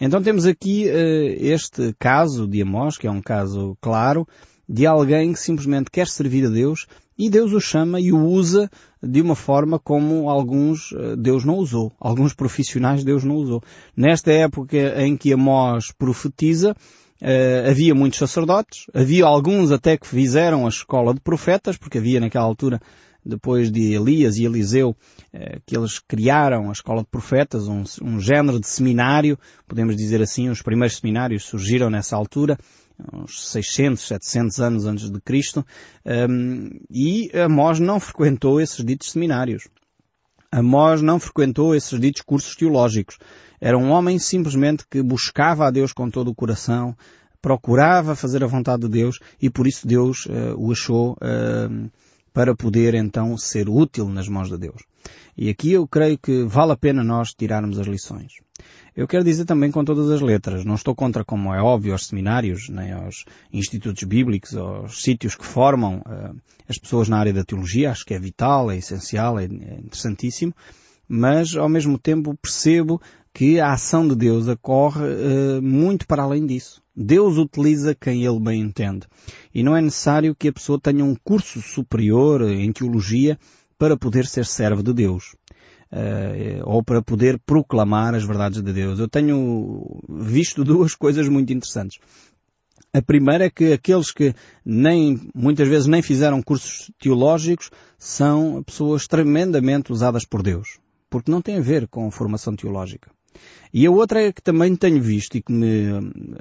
Então 0.00 0.20
temos 0.20 0.44
aqui 0.44 0.86
uh, 0.88 1.36
este 1.38 1.94
caso 1.98 2.48
de 2.48 2.62
Amós, 2.62 2.98
que 2.98 3.06
é 3.06 3.10
um 3.10 3.22
caso 3.22 3.76
claro, 3.80 4.26
de 4.68 4.86
alguém 4.86 5.32
que 5.32 5.38
simplesmente 5.38 5.90
quer 5.90 6.08
servir 6.08 6.46
a 6.46 6.50
Deus 6.50 6.86
E 7.16 7.30
Deus 7.30 7.52
o 7.52 7.60
chama 7.60 8.00
e 8.00 8.12
o 8.12 8.18
usa 8.18 8.68
de 9.02 9.20
uma 9.20 9.36
forma 9.36 9.78
como 9.78 10.28
alguns 10.28 10.92
eh, 10.92 11.16
Deus 11.16 11.44
não 11.44 11.56
usou. 11.56 11.92
Alguns 12.00 12.34
profissionais 12.34 13.04
Deus 13.04 13.22
não 13.22 13.36
usou. 13.36 13.62
Nesta 13.96 14.32
época 14.32 14.76
em 15.00 15.16
que 15.16 15.32
Amós 15.32 15.92
profetiza, 15.96 16.74
Uh, 17.22 17.70
havia 17.70 17.94
muitos 17.94 18.18
sacerdotes, 18.18 18.86
havia 18.92 19.24
alguns 19.24 19.70
até 19.70 19.96
que 19.96 20.06
fizeram 20.06 20.66
a 20.66 20.68
escola 20.68 21.14
de 21.14 21.20
profetas, 21.20 21.76
porque 21.76 21.96
havia 21.96 22.20
naquela 22.20 22.44
altura, 22.44 22.80
depois 23.24 23.70
de 23.70 23.94
Elias 23.94 24.36
e 24.36 24.44
Eliseu, 24.44 24.90
uh, 24.90 25.60
que 25.64 25.74
eles 25.74 26.00
criaram 26.00 26.68
a 26.68 26.72
escola 26.72 27.02
de 27.02 27.08
profetas, 27.08 27.66
um, 27.66 27.84
um 28.02 28.20
género 28.20 28.60
de 28.60 28.66
seminário, 28.66 29.38
podemos 29.66 29.96
dizer 29.96 30.20
assim, 30.20 30.50
os 30.50 30.60
primeiros 30.60 30.98
seminários 30.98 31.44
surgiram 31.44 31.88
nessa 31.88 32.14
altura, 32.14 32.58
uns 33.12 33.48
600, 33.50 34.06
700 34.06 34.60
anos 34.60 34.86
antes 34.86 35.10
de 35.10 35.20
Cristo, 35.20 35.64
um, 36.06 36.70
e 36.90 37.30
Amós 37.34 37.80
não 37.80 37.98
frequentou 37.98 38.60
esses 38.60 38.84
ditos 38.84 39.10
seminários. 39.10 39.68
Amós 40.50 41.02
não 41.02 41.18
frequentou 41.18 41.74
esses 41.74 41.98
ditos 41.98 42.22
cursos 42.22 42.54
teológicos. 42.54 43.18
Era 43.60 43.76
um 43.76 43.90
homem 43.90 44.18
simplesmente 44.18 44.84
que 44.88 45.02
buscava 45.02 45.66
a 45.66 45.70
Deus 45.70 45.92
com 45.92 46.08
todo 46.08 46.28
o 46.28 46.34
coração, 46.34 46.96
procurava 47.42 48.14
fazer 48.14 48.44
a 48.44 48.46
vontade 48.46 48.82
de 48.82 48.88
Deus 48.88 49.18
e 49.40 49.50
por 49.50 49.66
isso 49.66 49.86
Deus 49.86 50.26
uh, 50.26 50.54
o 50.56 50.70
achou 50.70 51.12
uh, 51.12 51.90
para 52.32 52.54
poder 52.54 52.94
então 52.94 53.36
ser 53.36 53.68
útil 53.68 54.08
nas 54.08 54.28
mãos 54.28 54.48
de 54.48 54.56
Deus. 54.56 54.82
E 55.36 55.48
aqui 55.48 55.72
eu 55.72 55.86
creio 55.86 56.18
que 56.18 56.44
vale 56.44 56.72
a 56.72 56.76
pena 56.76 57.02
nós 57.02 57.34
tirarmos 57.34 57.78
as 57.78 57.86
lições. 57.86 58.34
Eu 58.96 59.08
quero 59.08 59.24
dizer 59.24 59.44
também 59.44 59.72
com 59.72 59.84
todas 59.84 60.08
as 60.08 60.20
letras, 60.20 60.64
não 60.64 60.76
estou 60.76 60.94
contra, 60.94 61.24
como 61.24 61.52
é 61.52 61.60
óbvio, 61.60 61.92
aos 61.92 62.06
seminários, 62.06 62.68
nem 62.68 62.92
aos 62.92 63.24
institutos 63.52 64.04
bíblicos, 64.04 64.54
aos 64.54 65.02
sítios 65.02 65.34
que 65.34 65.44
formam 65.44 65.96
uh, 66.06 66.36
as 66.68 66.78
pessoas 66.78 67.08
na 67.08 67.18
área 67.18 67.32
da 67.32 67.42
teologia, 67.42 67.90
acho 67.90 68.04
que 68.04 68.14
é 68.14 68.20
vital, 68.20 68.70
é 68.70 68.76
essencial, 68.76 69.36
é, 69.36 69.46
é 69.46 69.46
interessantíssimo, 69.46 70.54
mas 71.08 71.56
ao 71.56 71.68
mesmo 71.68 71.98
tempo 71.98 72.38
percebo 72.40 73.02
que 73.32 73.58
a 73.58 73.72
ação 73.72 74.06
de 74.06 74.14
Deus 74.14 74.46
ocorre 74.46 75.02
uh, 75.02 75.60
muito 75.60 76.06
para 76.06 76.22
além 76.22 76.46
disso. 76.46 76.80
Deus 76.94 77.36
utiliza 77.36 77.96
quem 77.96 78.24
Ele 78.24 78.38
bem 78.38 78.60
entende. 78.60 79.08
E 79.52 79.64
não 79.64 79.76
é 79.76 79.80
necessário 79.80 80.36
que 80.36 80.46
a 80.46 80.52
pessoa 80.52 80.78
tenha 80.78 81.04
um 81.04 81.16
curso 81.16 81.60
superior 81.60 82.42
em 82.42 82.70
teologia 82.70 83.36
para 83.76 83.96
poder 83.96 84.24
ser 84.24 84.46
servo 84.46 84.84
de 84.84 84.92
Deus 84.92 85.34
ou 86.64 86.82
para 86.82 87.02
poder 87.02 87.38
proclamar 87.38 88.14
as 88.14 88.24
verdades 88.24 88.62
de 88.62 88.72
Deus. 88.72 88.98
Eu 88.98 89.08
tenho 89.08 90.00
visto 90.08 90.62
duas 90.64 90.94
coisas 90.94 91.28
muito 91.28 91.52
interessantes. 91.52 91.98
A 92.92 93.02
primeira 93.02 93.46
é 93.46 93.50
que 93.50 93.72
aqueles 93.72 94.12
que 94.12 94.34
nem, 94.64 95.28
muitas 95.34 95.66
vezes 95.68 95.86
nem 95.86 96.00
fizeram 96.00 96.40
cursos 96.42 96.90
teológicos 96.98 97.70
são 97.98 98.62
pessoas 98.62 99.06
tremendamente 99.06 99.92
usadas 99.92 100.24
por 100.24 100.42
Deus. 100.42 100.78
Porque 101.10 101.30
não 101.30 101.42
tem 101.42 101.58
a 101.58 101.60
ver 101.60 101.88
com 101.88 102.10
formação 102.10 102.54
teológica. 102.54 103.10
E 103.72 103.86
a 103.86 103.90
outra 103.90 104.22
é 104.22 104.32
que 104.32 104.40
também 104.40 104.76
tenho 104.76 105.02
visto 105.02 105.36
e 105.36 105.42
que 105.42 105.52
me 105.52 105.88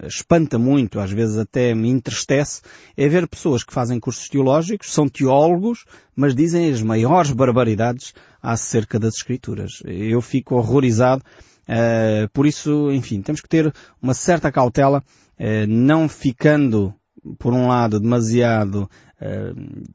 espanta 0.06 0.60
muito, 0.60 1.00
às 1.00 1.12
vezes 1.12 1.38
até 1.38 1.74
me 1.74 1.90
entristece, 1.90 2.62
é 2.96 3.08
ver 3.08 3.28
pessoas 3.28 3.64
que 3.64 3.74
fazem 3.74 4.00
cursos 4.00 4.30
teológicos, 4.30 4.94
são 4.94 5.10
teólogos, 5.10 5.86
mas 6.16 6.36
dizem 6.36 6.72
as 6.72 6.82
maiores 6.82 7.32
barbaridades 7.32 8.14
acerca 8.42 9.00
das 9.00 9.16
Escrituras. 9.16 9.82
Eu 9.86 10.22
fico 10.22 10.56
horrorizado. 10.56 11.24
Uh, 11.64 12.30
por 12.34 12.46
isso, 12.46 12.92
enfim, 12.92 13.22
temos 13.22 13.42
que 13.42 13.50
ter 13.50 13.74
uma 14.02 14.14
certa 14.14 14.52
cautela, 14.52 15.00
uh, 15.40 15.68
não 15.68 16.08
ficando, 16.08 16.94
por 17.40 17.54
um 17.54 17.68
lado, 17.68 18.00
demasiado 18.00 18.90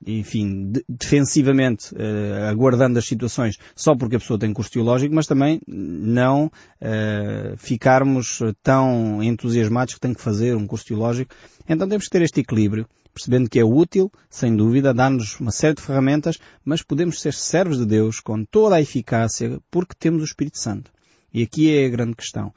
enfim, 0.07 0.71
de, 0.71 0.85
defensivamente 0.89 1.95
uh, 1.95 2.49
aguardando 2.49 2.99
as 2.99 3.07
situações 3.07 3.59
só 3.75 3.95
porque 3.95 4.17
a 4.17 4.19
pessoa 4.19 4.39
tem 4.39 4.53
curso 4.53 4.71
teológico, 4.71 5.15
mas 5.15 5.27
também 5.27 5.61
não 5.67 6.47
uh, 6.47 7.57
ficarmos 7.57 8.41
tão 8.63 9.23
entusiasmados 9.23 9.95
que 9.95 10.01
tem 10.01 10.15
que 10.15 10.23
fazer 10.23 10.57
um 10.57 10.67
curso 10.67 10.87
teológico. 10.87 11.35
Então 11.69 11.89
temos 11.89 12.07
que 12.07 12.11
ter 12.11 12.23
este 12.23 12.41
equilíbrio, 12.41 12.87
percebendo 13.13 13.51
que 13.51 13.59
é 13.59 13.65
útil, 13.65 14.11
sem 14.31 14.57
dúvida, 14.57 14.95
dar-nos 14.95 15.39
uma 15.41 15.51
série 15.51 15.75
de 15.75 15.83
ferramentas, 15.83 16.39
mas 16.65 16.83
podemos 16.83 17.21
ser 17.21 17.35
servos 17.35 17.79
de 17.79 17.87
Deus 17.87 18.21
com 18.21 18.45
toda 18.45 18.77
a 18.77 18.81
eficácia 18.81 19.59
porque 19.71 19.95
temos 19.99 20.23
o 20.23 20.25
Espírito 20.25 20.59
Santo. 20.59 20.91
E 21.33 21.43
aqui 21.43 21.77
é 21.77 21.85
a 21.85 21.91
grande 21.91 22.17
questão. 22.17 22.55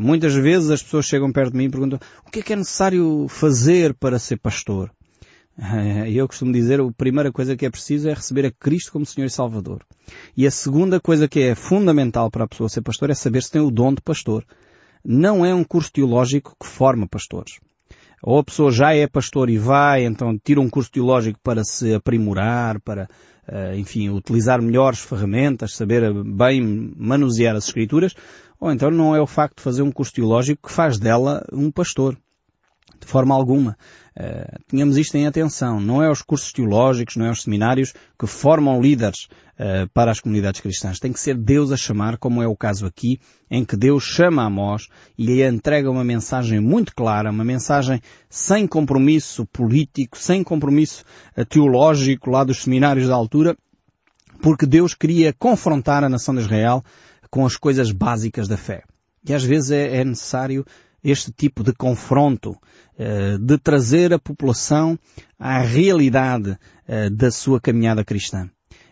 Muitas 0.00 0.34
vezes 0.34 0.70
as 0.70 0.82
pessoas 0.82 1.04
chegam 1.04 1.30
perto 1.30 1.52
de 1.52 1.58
mim 1.58 1.64
e 1.64 1.70
perguntam 1.70 1.98
o 2.26 2.30
que 2.30 2.38
é 2.38 2.42
que 2.42 2.52
é 2.54 2.56
necessário 2.56 3.26
fazer 3.28 3.92
para 3.92 4.18
ser 4.18 4.38
pastor? 4.38 4.90
Eu 6.06 6.28
costumo 6.28 6.52
dizer, 6.52 6.80
a 6.80 6.92
primeira 6.92 7.32
coisa 7.32 7.56
que 7.56 7.64
é 7.64 7.70
preciso 7.70 8.08
é 8.08 8.14
receber 8.14 8.46
a 8.46 8.50
Cristo 8.50 8.92
como 8.92 9.06
Senhor 9.06 9.26
e 9.26 9.30
Salvador. 9.30 9.82
E 10.36 10.46
a 10.46 10.50
segunda 10.50 11.00
coisa 11.00 11.26
que 11.26 11.40
é 11.40 11.54
fundamental 11.54 12.30
para 12.30 12.44
a 12.44 12.48
pessoa 12.48 12.68
ser 12.68 12.82
pastor 12.82 13.10
é 13.10 13.14
saber 13.14 13.42
se 13.42 13.52
tem 13.52 13.62
o 13.62 13.70
dom 13.70 13.94
de 13.94 14.02
pastor. 14.02 14.44
Não 15.04 15.46
é 15.46 15.54
um 15.54 15.64
curso 15.64 15.90
teológico 15.92 16.54
que 16.60 16.66
forma 16.66 17.08
pastores. 17.08 17.58
Ou 18.22 18.38
a 18.38 18.44
pessoa 18.44 18.70
já 18.70 18.94
é 18.94 19.06
pastor 19.06 19.48
e 19.48 19.56
vai, 19.56 20.04
então 20.04 20.38
tira 20.42 20.60
um 20.60 20.68
curso 20.68 20.90
teológico 20.90 21.38
para 21.42 21.62
se 21.64 21.94
aprimorar, 21.94 22.80
para, 22.80 23.08
eh, 23.46 23.78
enfim, 23.78 24.08
utilizar 24.08 24.60
melhores 24.60 25.00
ferramentas, 25.00 25.74
saber 25.74 26.12
bem 26.24 26.92
manusear 26.96 27.54
as 27.54 27.66
escrituras, 27.66 28.14
ou 28.58 28.72
então 28.72 28.90
não 28.90 29.14
é 29.14 29.20
o 29.20 29.26
facto 29.26 29.58
de 29.58 29.62
fazer 29.62 29.82
um 29.82 29.92
curso 29.92 30.14
teológico 30.14 30.66
que 30.66 30.74
faz 30.74 30.98
dela 30.98 31.44
um 31.52 31.70
pastor. 31.70 32.16
De 33.00 33.06
forma 33.06 33.34
alguma. 33.34 33.76
Uh, 34.18 34.58
tenhamos 34.66 34.96
isto 34.96 35.14
em 35.16 35.26
atenção. 35.26 35.78
Não 35.78 36.02
é 36.02 36.10
os 36.10 36.22
cursos 36.22 36.52
teológicos, 36.52 37.16
não 37.16 37.26
é 37.26 37.30
os 37.30 37.42
seminários 37.42 37.92
que 38.18 38.26
formam 38.26 38.80
líderes 38.80 39.28
uh, 39.58 39.88
para 39.92 40.10
as 40.10 40.20
comunidades 40.20 40.60
cristãs. 40.60 40.98
Tem 40.98 41.12
que 41.12 41.20
ser 41.20 41.36
Deus 41.36 41.70
a 41.70 41.76
chamar, 41.76 42.16
como 42.16 42.42
é 42.42 42.48
o 42.48 42.56
caso 42.56 42.86
aqui, 42.86 43.20
em 43.50 43.64
que 43.64 43.76
Deus 43.76 44.02
chama 44.02 44.42
a 44.42 44.46
Amós 44.46 44.88
e 45.18 45.26
lhe 45.26 45.46
entrega 45.46 45.90
uma 45.90 46.02
mensagem 46.02 46.60
muito 46.60 46.94
clara, 46.94 47.30
uma 47.30 47.44
mensagem 47.44 48.00
sem 48.30 48.66
compromisso 48.66 49.44
político, 49.46 50.16
sem 50.16 50.42
compromisso 50.42 51.04
uh, 51.36 51.44
teológico 51.44 52.30
lá 52.30 52.42
dos 52.42 52.62
seminários 52.62 53.08
da 53.08 53.14
altura, 53.14 53.56
porque 54.40 54.64
Deus 54.64 54.94
queria 54.94 55.32
confrontar 55.32 56.02
a 56.02 56.08
nação 56.08 56.34
de 56.34 56.40
Israel 56.40 56.82
com 57.30 57.44
as 57.44 57.56
coisas 57.56 57.92
básicas 57.92 58.48
da 58.48 58.56
fé. 58.56 58.82
E 59.28 59.34
às 59.34 59.42
vezes 59.42 59.72
é, 59.72 59.98
é 59.98 60.04
necessário 60.04 60.64
este 61.06 61.30
tipo 61.30 61.62
de 61.62 61.72
confronto, 61.72 62.56
eh, 62.98 63.38
de 63.38 63.56
trazer 63.58 64.12
a 64.12 64.18
população 64.18 64.98
à 65.38 65.60
realidade 65.60 66.58
eh, 66.88 67.08
da 67.08 67.30
sua 67.30 67.60
caminhada 67.60 68.04
cristã. 68.04 68.50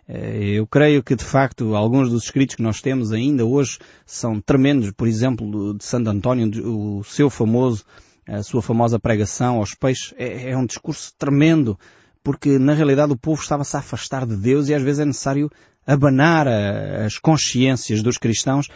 Eh, 0.08 0.52
eu 0.54 0.64
creio 0.64 1.02
que, 1.02 1.16
de 1.16 1.24
facto, 1.24 1.74
alguns 1.74 2.08
dos 2.08 2.22
escritos 2.22 2.54
que 2.54 2.62
nós 2.62 2.80
temos 2.80 3.10
ainda 3.10 3.44
hoje 3.44 3.78
são 4.06 4.40
tremendos. 4.40 4.92
Por 4.92 5.08
exemplo, 5.08 5.74
de 5.76 5.84
Santo 5.84 6.08
António, 6.08 6.48
o 6.64 7.02
seu 7.02 7.28
famoso, 7.28 7.84
a 8.28 8.44
sua 8.44 8.62
famosa 8.62 8.96
pregação 8.96 9.56
aos 9.56 9.74
peixes, 9.74 10.14
é, 10.16 10.50
é 10.50 10.56
um 10.56 10.66
discurso 10.66 11.12
tremendo, 11.18 11.76
porque 12.22 12.60
na 12.60 12.74
realidade 12.74 13.12
o 13.12 13.18
povo 13.18 13.42
estava-se 13.42 13.74
a 13.74 13.80
afastar 13.80 14.24
de 14.24 14.36
Deus 14.36 14.68
e 14.68 14.74
às 14.74 14.82
vezes 14.82 15.00
é 15.00 15.04
necessário 15.04 15.50
abanar 15.84 16.46
as 16.48 17.18
consciências 17.18 18.02
dos 18.02 18.18
cristãos 18.18 18.68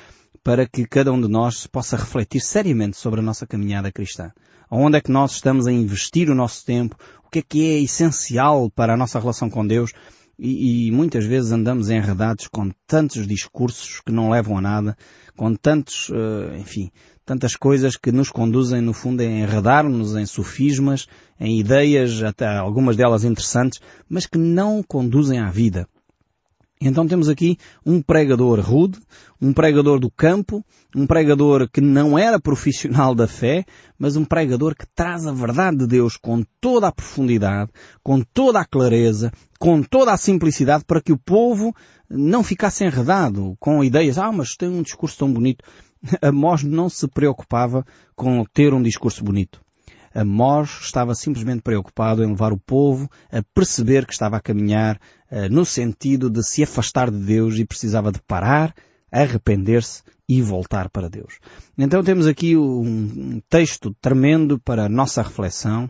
para 0.42 0.66
que 0.66 0.86
cada 0.86 1.12
um 1.12 1.20
de 1.20 1.28
nós 1.28 1.66
possa 1.66 1.96
refletir 1.96 2.40
seriamente 2.40 2.96
sobre 2.96 3.20
a 3.20 3.22
nossa 3.22 3.46
caminhada 3.46 3.92
cristã. 3.92 4.32
Onde 4.70 4.98
é 4.98 5.00
que 5.00 5.10
nós 5.10 5.32
estamos 5.32 5.66
a 5.66 5.72
investir 5.72 6.30
o 6.30 6.34
nosso 6.34 6.64
tempo? 6.64 6.96
O 7.26 7.30
que 7.30 7.38
é 7.38 7.42
que 7.42 7.64
é 7.64 7.80
essencial 7.80 8.70
para 8.70 8.94
a 8.94 8.96
nossa 8.96 9.18
relação 9.18 9.48
com 9.48 9.66
Deus? 9.66 9.92
E, 10.38 10.86
e, 10.86 10.92
muitas 10.92 11.24
vezes 11.24 11.50
andamos 11.50 11.90
enredados 11.90 12.46
com 12.46 12.70
tantos 12.86 13.26
discursos 13.26 14.00
que 14.00 14.12
não 14.12 14.30
levam 14.30 14.56
a 14.56 14.60
nada, 14.60 14.96
com 15.36 15.52
tantos, 15.54 16.10
uh, 16.10 16.54
enfim, 16.56 16.92
tantas 17.24 17.56
coisas 17.56 17.96
que 17.96 18.12
nos 18.12 18.30
conduzem, 18.30 18.80
no 18.80 18.92
fundo, 18.92 19.20
a 19.20 19.24
enredar-nos 19.24 20.14
em 20.14 20.24
sofismas, 20.24 21.08
em 21.40 21.58
ideias, 21.58 22.22
até 22.22 22.46
algumas 22.46 22.96
delas 22.96 23.24
interessantes, 23.24 23.80
mas 24.08 24.26
que 24.26 24.38
não 24.38 24.82
conduzem 24.82 25.40
à 25.40 25.50
vida. 25.50 25.88
Então 26.80 27.08
temos 27.08 27.28
aqui 27.28 27.58
um 27.84 28.00
pregador 28.00 28.60
rude, 28.60 29.00
um 29.40 29.52
pregador 29.52 29.98
do 29.98 30.10
campo, 30.10 30.64
um 30.94 31.06
pregador 31.06 31.68
que 31.68 31.80
não 31.80 32.16
era 32.16 32.40
profissional 32.40 33.14
da 33.14 33.26
fé, 33.26 33.64
mas 33.98 34.16
um 34.16 34.24
pregador 34.24 34.76
que 34.76 34.86
traz 34.94 35.26
a 35.26 35.32
verdade 35.32 35.78
de 35.78 35.86
Deus 35.88 36.16
com 36.16 36.44
toda 36.60 36.86
a 36.86 36.92
profundidade, 36.92 37.72
com 38.02 38.20
toda 38.20 38.60
a 38.60 38.64
clareza, 38.64 39.32
com 39.58 39.82
toda 39.82 40.12
a 40.12 40.16
simplicidade 40.16 40.84
para 40.84 41.02
que 41.02 41.12
o 41.12 41.18
povo 41.18 41.74
não 42.08 42.44
ficasse 42.44 42.84
enredado 42.84 43.56
com 43.58 43.82
ideias, 43.82 44.16
ah, 44.16 44.30
mas 44.30 44.56
tem 44.56 44.68
um 44.68 44.82
discurso 44.82 45.18
tão 45.18 45.32
bonito. 45.32 45.64
Amós 46.22 46.62
não 46.62 46.88
se 46.88 47.08
preocupava 47.08 47.84
com 48.14 48.44
ter 48.44 48.72
um 48.72 48.82
discurso 48.82 49.24
bonito. 49.24 49.60
Amós 50.18 50.80
estava 50.82 51.14
simplesmente 51.14 51.62
preocupado 51.62 52.24
em 52.24 52.26
levar 52.26 52.52
o 52.52 52.58
povo 52.58 53.08
a 53.30 53.40
perceber 53.54 54.04
que 54.04 54.12
estava 54.12 54.36
a 54.36 54.40
caminhar 54.40 54.96
uh, 55.30 55.48
no 55.48 55.64
sentido 55.64 56.28
de 56.28 56.42
se 56.42 56.64
afastar 56.64 57.08
de 57.08 57.18
Deus 57.18 57.56
e 57.56 57.64
precisava 57.64 58.10
de 58.10 58.20
parar, 58.22 58.74
arrepender-se 59.12 60.02
e 60.28 60.42
voltar 60.42 60.90
para 60.90 61.08
Deus. 61.08 61.38
Então 61.78 62.02
temos 62.02 62.26
aqui 62.26 62.56
um 62.56 63.40
texto 63.48 63.94
tremendo 64.00 64.58
para 64.58 64.86
a 64.86 64.88
nossa 64.88 65.22
reflexão. 65.22 65.88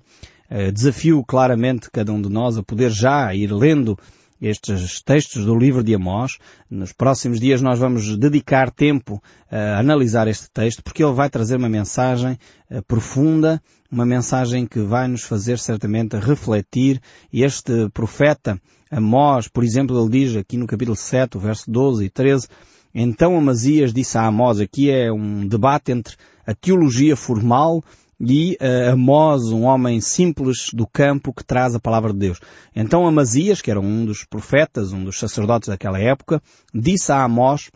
Uh, 0.51 0.71
desafio 0.73 1.25
claramente 1.25 1.91
cada 1.91 2.13
um 2.13 2.21
de 2.21 2.29
nós 2.29 2.59
a 2.59 2.63
poder 2.63 2.91
já 2.91 3.35
ir 3.35 3.51
lendo 3.51 3.99
estes 4.41 5.03
textos 5.03 5.45
do 5.45 5.57
livro 5.57 5.83
de 5.83 5.95
Amós. 5.95 6.39
Nos 6.71 6.93
próximos 6.93 7.41
dias 7.41 7.61
nós 7.61 7.79
vamos 7.79 8.17
dedicar 8.17 8.71
tempo 8.71 9.23
a 9.51 9.79
analisar 9.79 10.29
este 10.29 10.51
texto 10.51 10.83
porque 10.83 11.03
ele 11.03 11.13
vai 11.13 11.29
trazer 11.29 11.57
uma 11.57 11.69
mensagem 11.69 12.39
eh, 12.71 12.81
profunda, 12.83 13.61
uma 13.91 14.05
mensagem 14.05 14.67
que 14.67 14.81
vai 14.81 15.09
nos 15.09 15.23
fazer 15.23 15.59
certamente 15.59 16.17
refletir. 16.17 17.01
Este 17.33 17.89
profeta 17.91 18.61
Amós, 18.91 19.49
por 19.49 19.65
exemplo, 19.65 19.99
ele 19.99 20.11
diz 20.11 20.37
aqui 20.37 20.57
no 20.57 20.67
capítulo 20.67 20.97
7, 20.97 21.39
verso 21.39 21.71
12 21.71 22.05
e 22.05 22.11
13, 22.11 22.49
então 22.95 23.37
Amazias 23.37 23.93
disse 23.93 24.17
a 24.17 24.27
Amós, 24.27 24.61
aqui 24.61 24.91
é 24.91 25.13
um 25.13 25.47
debate 25.47 25.93
entre 25.93 26.17
a 26.47 26.55
teologia 26.55 27.15
formal 27.17 27.83
e 28.21 28.57
uh, 28.61 28.93
Amós, 28.93 29.53
um 29.53 29.65
homem 29.65 30.01
simples 30.01 30.71
do 30.73 30.87
campo 30.87 31.33
que 31.33 31.45
traz 31.45 31.75
a 31.75 31.81
palavra 31.81 32.13
de 32.13 32.19
Deus. 32.19 32.41
Então 32.75 33.07
Amazias, 33.07 33.61
que 33.61 33.71
era 33.71 33.81
um 33.81 34.05
dos 34.05 34.25
profetas, 34.25 34.93
um 34.93 35.05
dos 35.05 35.19
sacerdotes 35.19 35.69
daquela 35.69 35.99
época, 35.99 36.43
disse 36.75 37.13
a 37.13 37.23
Amós, 37.23 37.71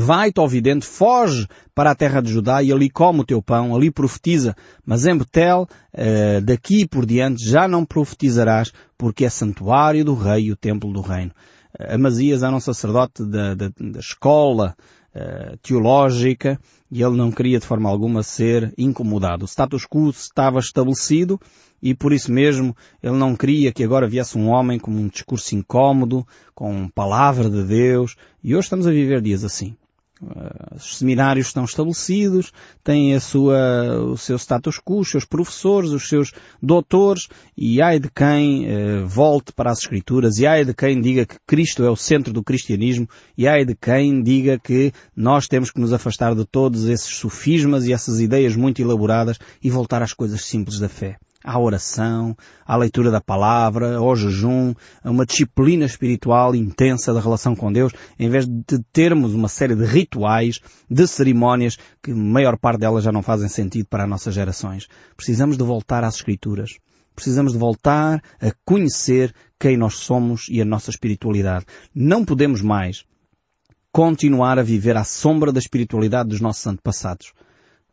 Vai-te, 0.00 0.38
ó 0.38 0.46
vidente, 0.46 0.86
foge 0.86 1.48
para 1.74 1.90
a 1.90 1.94
terra 1.94 2.20
de 2.20 2.30
Judá 2.30 2.62
e 2.62 2.70
ali 2.70 2.88
come 2.88 3.18
o 3.18 3.24
teu 3.24 3.42
pão, 3.42 3.74
ali 3.74 3.90
profetiza. 3.90 4.54
Mas 4.86 5.04
em 5.04 5.18
Betel, 5.18 5.66
uh, 5.92 6.40
daqui 6.40 6.86
por 6.86 7.04
diante, 7.04 7.44
já 7.44 7.66
não 7.66 7.84
profetizarás, 7.84 8.72
porque 8.96 9.24
é 9.24 9.28
santuário 9.28 10.04
do 10.04 10.14
rei 10.14 10.44
e 10.44 10.52
o 10.52 10.56
templo 10.56 10.92
do 10.92 11.00
reino. 11.00 11.32
Uh, 11.76 11.96
Amazias 11.96 12.44
era 12.44 12.54
um 12.54 12.60
sacerdote 12.60 13.24
da, 13.24 13.56
da, 13.56 13.70
da 13.76 13.98
escola 13.98 14.76
uh, 15.16 15.56
teológica 15.56 16.60
e 16.88 17.02
ele 17.02 17.16
não 17.16 17.32
queria 17.32 17.58
de 17.58 17.66
forma 17.66 17.90
alguma 17.90 18.22
ser 18.22 18.72
incomodado. 18.78 19.46
O 19.46 19.48
status 19.48 19.84
quo 19.84 20.10
estava 20.10 20.60
estabelecido 20.60 21.40
e 21.82 21.92
por 21.92 22.12
isso 22.12 22.30
mesmo 22.30 22.72
ele 23.02 23.16
não 23.16 23.34
queria 23.34 23.72
que 23.72 23.82
agora 23.82 24.06
viesse 24.06 24.38
um 24.38 24.46
homem 24.48 24.78
com 24.78 24.92
um 24.92 25.08
discurso 25.08 25.56
incómodo, 25.56 26.24
com 26.54 26.88
palavra 26.88 27.50
de 27.50 27.64
Deus, 27.64 28.14
e 28.44 28.54
hoje 28.54 28.66
estamos 28.66 28.86
a 28.86 28.92
viver 28.92 29.20
dias 29.20 29.42
assim. 29.42 29.76
Uh, 30.20 30.74
os 30.74 30.98
seminários 30.98 31.46
estão 31.46 31.64
estabelecidos, 31.64 32.52
têm 32.82 33.14
a 33.14 33.20
sua, 33.20 34.02
o 34.02 34.16
seu 34.16 34.36
status 34.36 34.80
quo, 34.80 35.00
os 35.00 35.10
seus 35.10 35.24
professores, 35.24 35.90
os 35.90 36.08
seus 36.08 36.32
doutores, 36.60 37.28
e 37.56 37.80
ai 37.80 38.00
de 38.00 38.10
quem 38.10 38.66
uh, 38.66 39.06
volte 39.06 39.52
para 39.52 39.70
as 39.70 39.78
Escrituras, 39.78 40.38
e 40.38 40.46
ai 40.46 40.64
de 40.64 40.74
quem 40.74 41.00
diga 41.00 41.24
que 41.24 41.36
Cristo 41.46 41.84
é 41.84 41.90
o 41.90 41.96
centro 41.96 42.32
do 42.32 42.42
cristianismo, 42.42 43.08
e 43.36 43.46
ai 43.46 43.64
de 43.64 43.76
quem 43.76 44.20
diga 44.20 44.58
que 44.58 44.92
nós 45.14 45.46
temos 45.46 45.70
que 45.70 45.80
nos 45.80 45.92
afastar 45.92 46.34
de 46.34 46.44
todos 46.44 46.86
esses 46.86 47.16
sofismas 47.16 47.86
e 47.86 47.92
essas 47.92 48.20
ideias 48.20 48.56
muito 48.56 48.82
elaboradas 48.82 49.38
e 49.62 49.70
voltar 49.70 50.02
às 50.02 50.12
coisas 50.12 50.44
simples 50.44 50.80
da 50.80 50.88
fé 50.88 51.16
à 51.48 51.58
oração, 51.58 52.36
à 52.66 52.76
leitura 52.76 53.10
da 53.10 53.22
palavra, 53.22 53.96
ao 53.96 54.14
jejum, 54.14 54.74
a 55.02 55.10
uma 55.10 55.24
disciplina 55.24 55.86
espiritual 55.86 56.54
intensa 56.54 57.14
da 57.14 57.20
relação 57.20 57.56
com 57.56 57.72
Deus, 57.72 57.90
em 58.18 58.28
vez 58.28 58.46
de 58.46 58.78
termos 58.92 59.32
uma 59.32 59.48
série 59.48 59.74
de 59.74 59.86
rituais, 59.86 60.60
de 60.90 61.06
cerimónias, 61.06 61.78
que 62.02 62.10
a 62.10 62.14
maior 62.14 62.58
parte 62.58 62.80
delas 62.80 63.02
já 63.02 63.10
não 63.10 63.22
fazem 63.22 63.48
sentido 63.48 63.86
para 63.88 64.04
as 64.04 64.10
nossas 64.10 64.34
gerações. 64.34 64.88
Precisamos 65.16 65.56
de 65.56 65.64
voltar 65.64 66.04
às 66.04 66.16
Escrituras. 66.16 66.76
Precisamos 67.14 67.54
de 67.54 67.58
voltar 67.58 68.22
a 68.40 68.52
conhecer 68.64 69.34
quem 69.58 69.76
nós 69.76 69.94
somos 69.94 70.48
e 70.50 70.60
a 70.60 70.66
nossa 70.66 70.90
espiritualidade. 70.90 71.64
Não 71.94 72.26
podemos 72.26 72.60
mais 72.60 73.04
continuar 73.90 74.58
a 74.58 74.62
viver 74.62 74.98
à 74.98 75.02
sombra 75.02 75.50
da 75.50 75.58
espiritualidade 75.58 76.28
dos 76.28 76.42
nossos 76.42 76.66
antepassados. 76.66 77.32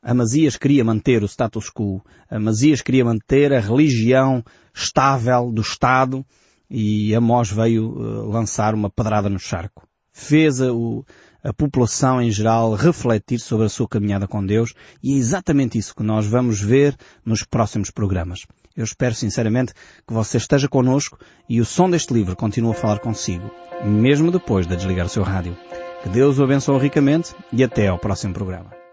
Amazias 0.05 0.55
queria 0.55 0.83
manter 0.83 1.23
o 1.23 1.27
status 1.27 1.71
quo. 1.71 1.99
Amazias 2.29 2.83
queria 2.83 3.03
manter 3.03 3.51
a 3.51 3.59
religião 3.59 4.43
estável 4.71 5.51
do 5.51 5.63
Estado 5.63 6.23
e 6.69 7.15
Amós 7.15 7.49
veio 7.49 7.89
uh, 7.89 8.29
lançar 8.29 8.75
uma 8.75 8.87
pedrada 8.87 9.29
no 9.29 9.39
charco. 9.39 9.87
Fez 10.13 10.61
a, 10.61 10.71
o, 10.71 11.03
a 11.43 11.51
população 11.51 12.21
em 12.21 12.29
geral 12.29 12.75
refletir 12.75 13.39
sobre 13.39 13.65
a 13.65 13.69
sua 13.69 13.87
caminhada 13.87 14.27
com 14.27 14.45
Deus 14.45 14.75
e 15.01 15.15
é 15.15 15.17
exatamente 15.17 15.79
isso 15.79 15.95
que 15.95 16.03
nós 16.03 16.27
vamos 16.27 16.61
ver 16.61 16.95
nos 17.25 17.43
próximos 17.43 17.89
programas. 17.89 18.45
Eu 18.77 18.83
espero 18.83 19.15
sinceramente 19.15 19.73
que 20.07 20.13
você 20.13 20.37
esteja 20.37 20.67
connosco 20.67 21.17
e 21.49 21.59
o 21.59 21.65
som 21.65 21.89
deste 21.89 22.13
livro 22.13 22.35
continue 22.35 22.73
a 22.73 22.75
falar 22.75 22.99
consigo, 22.99 23.49
mesmo 23.83 24.31
depois 24.31 24.67
de 24.67 24.75
desligar 24.75 25.07
o 25.07 25.09
seu 25.09 25.23
rádio. 25.23 25.57
Que 26.03 26.09
Deus 26.09 26.37
o 26.37 26.43
abençoe 26.43 26.79
ricamente 26.79 27.33
e 27.51 27.63
até 27.63 27.87
ao 27.87 27.97
próximo 27.97 28.35
programa. 28.35 28.84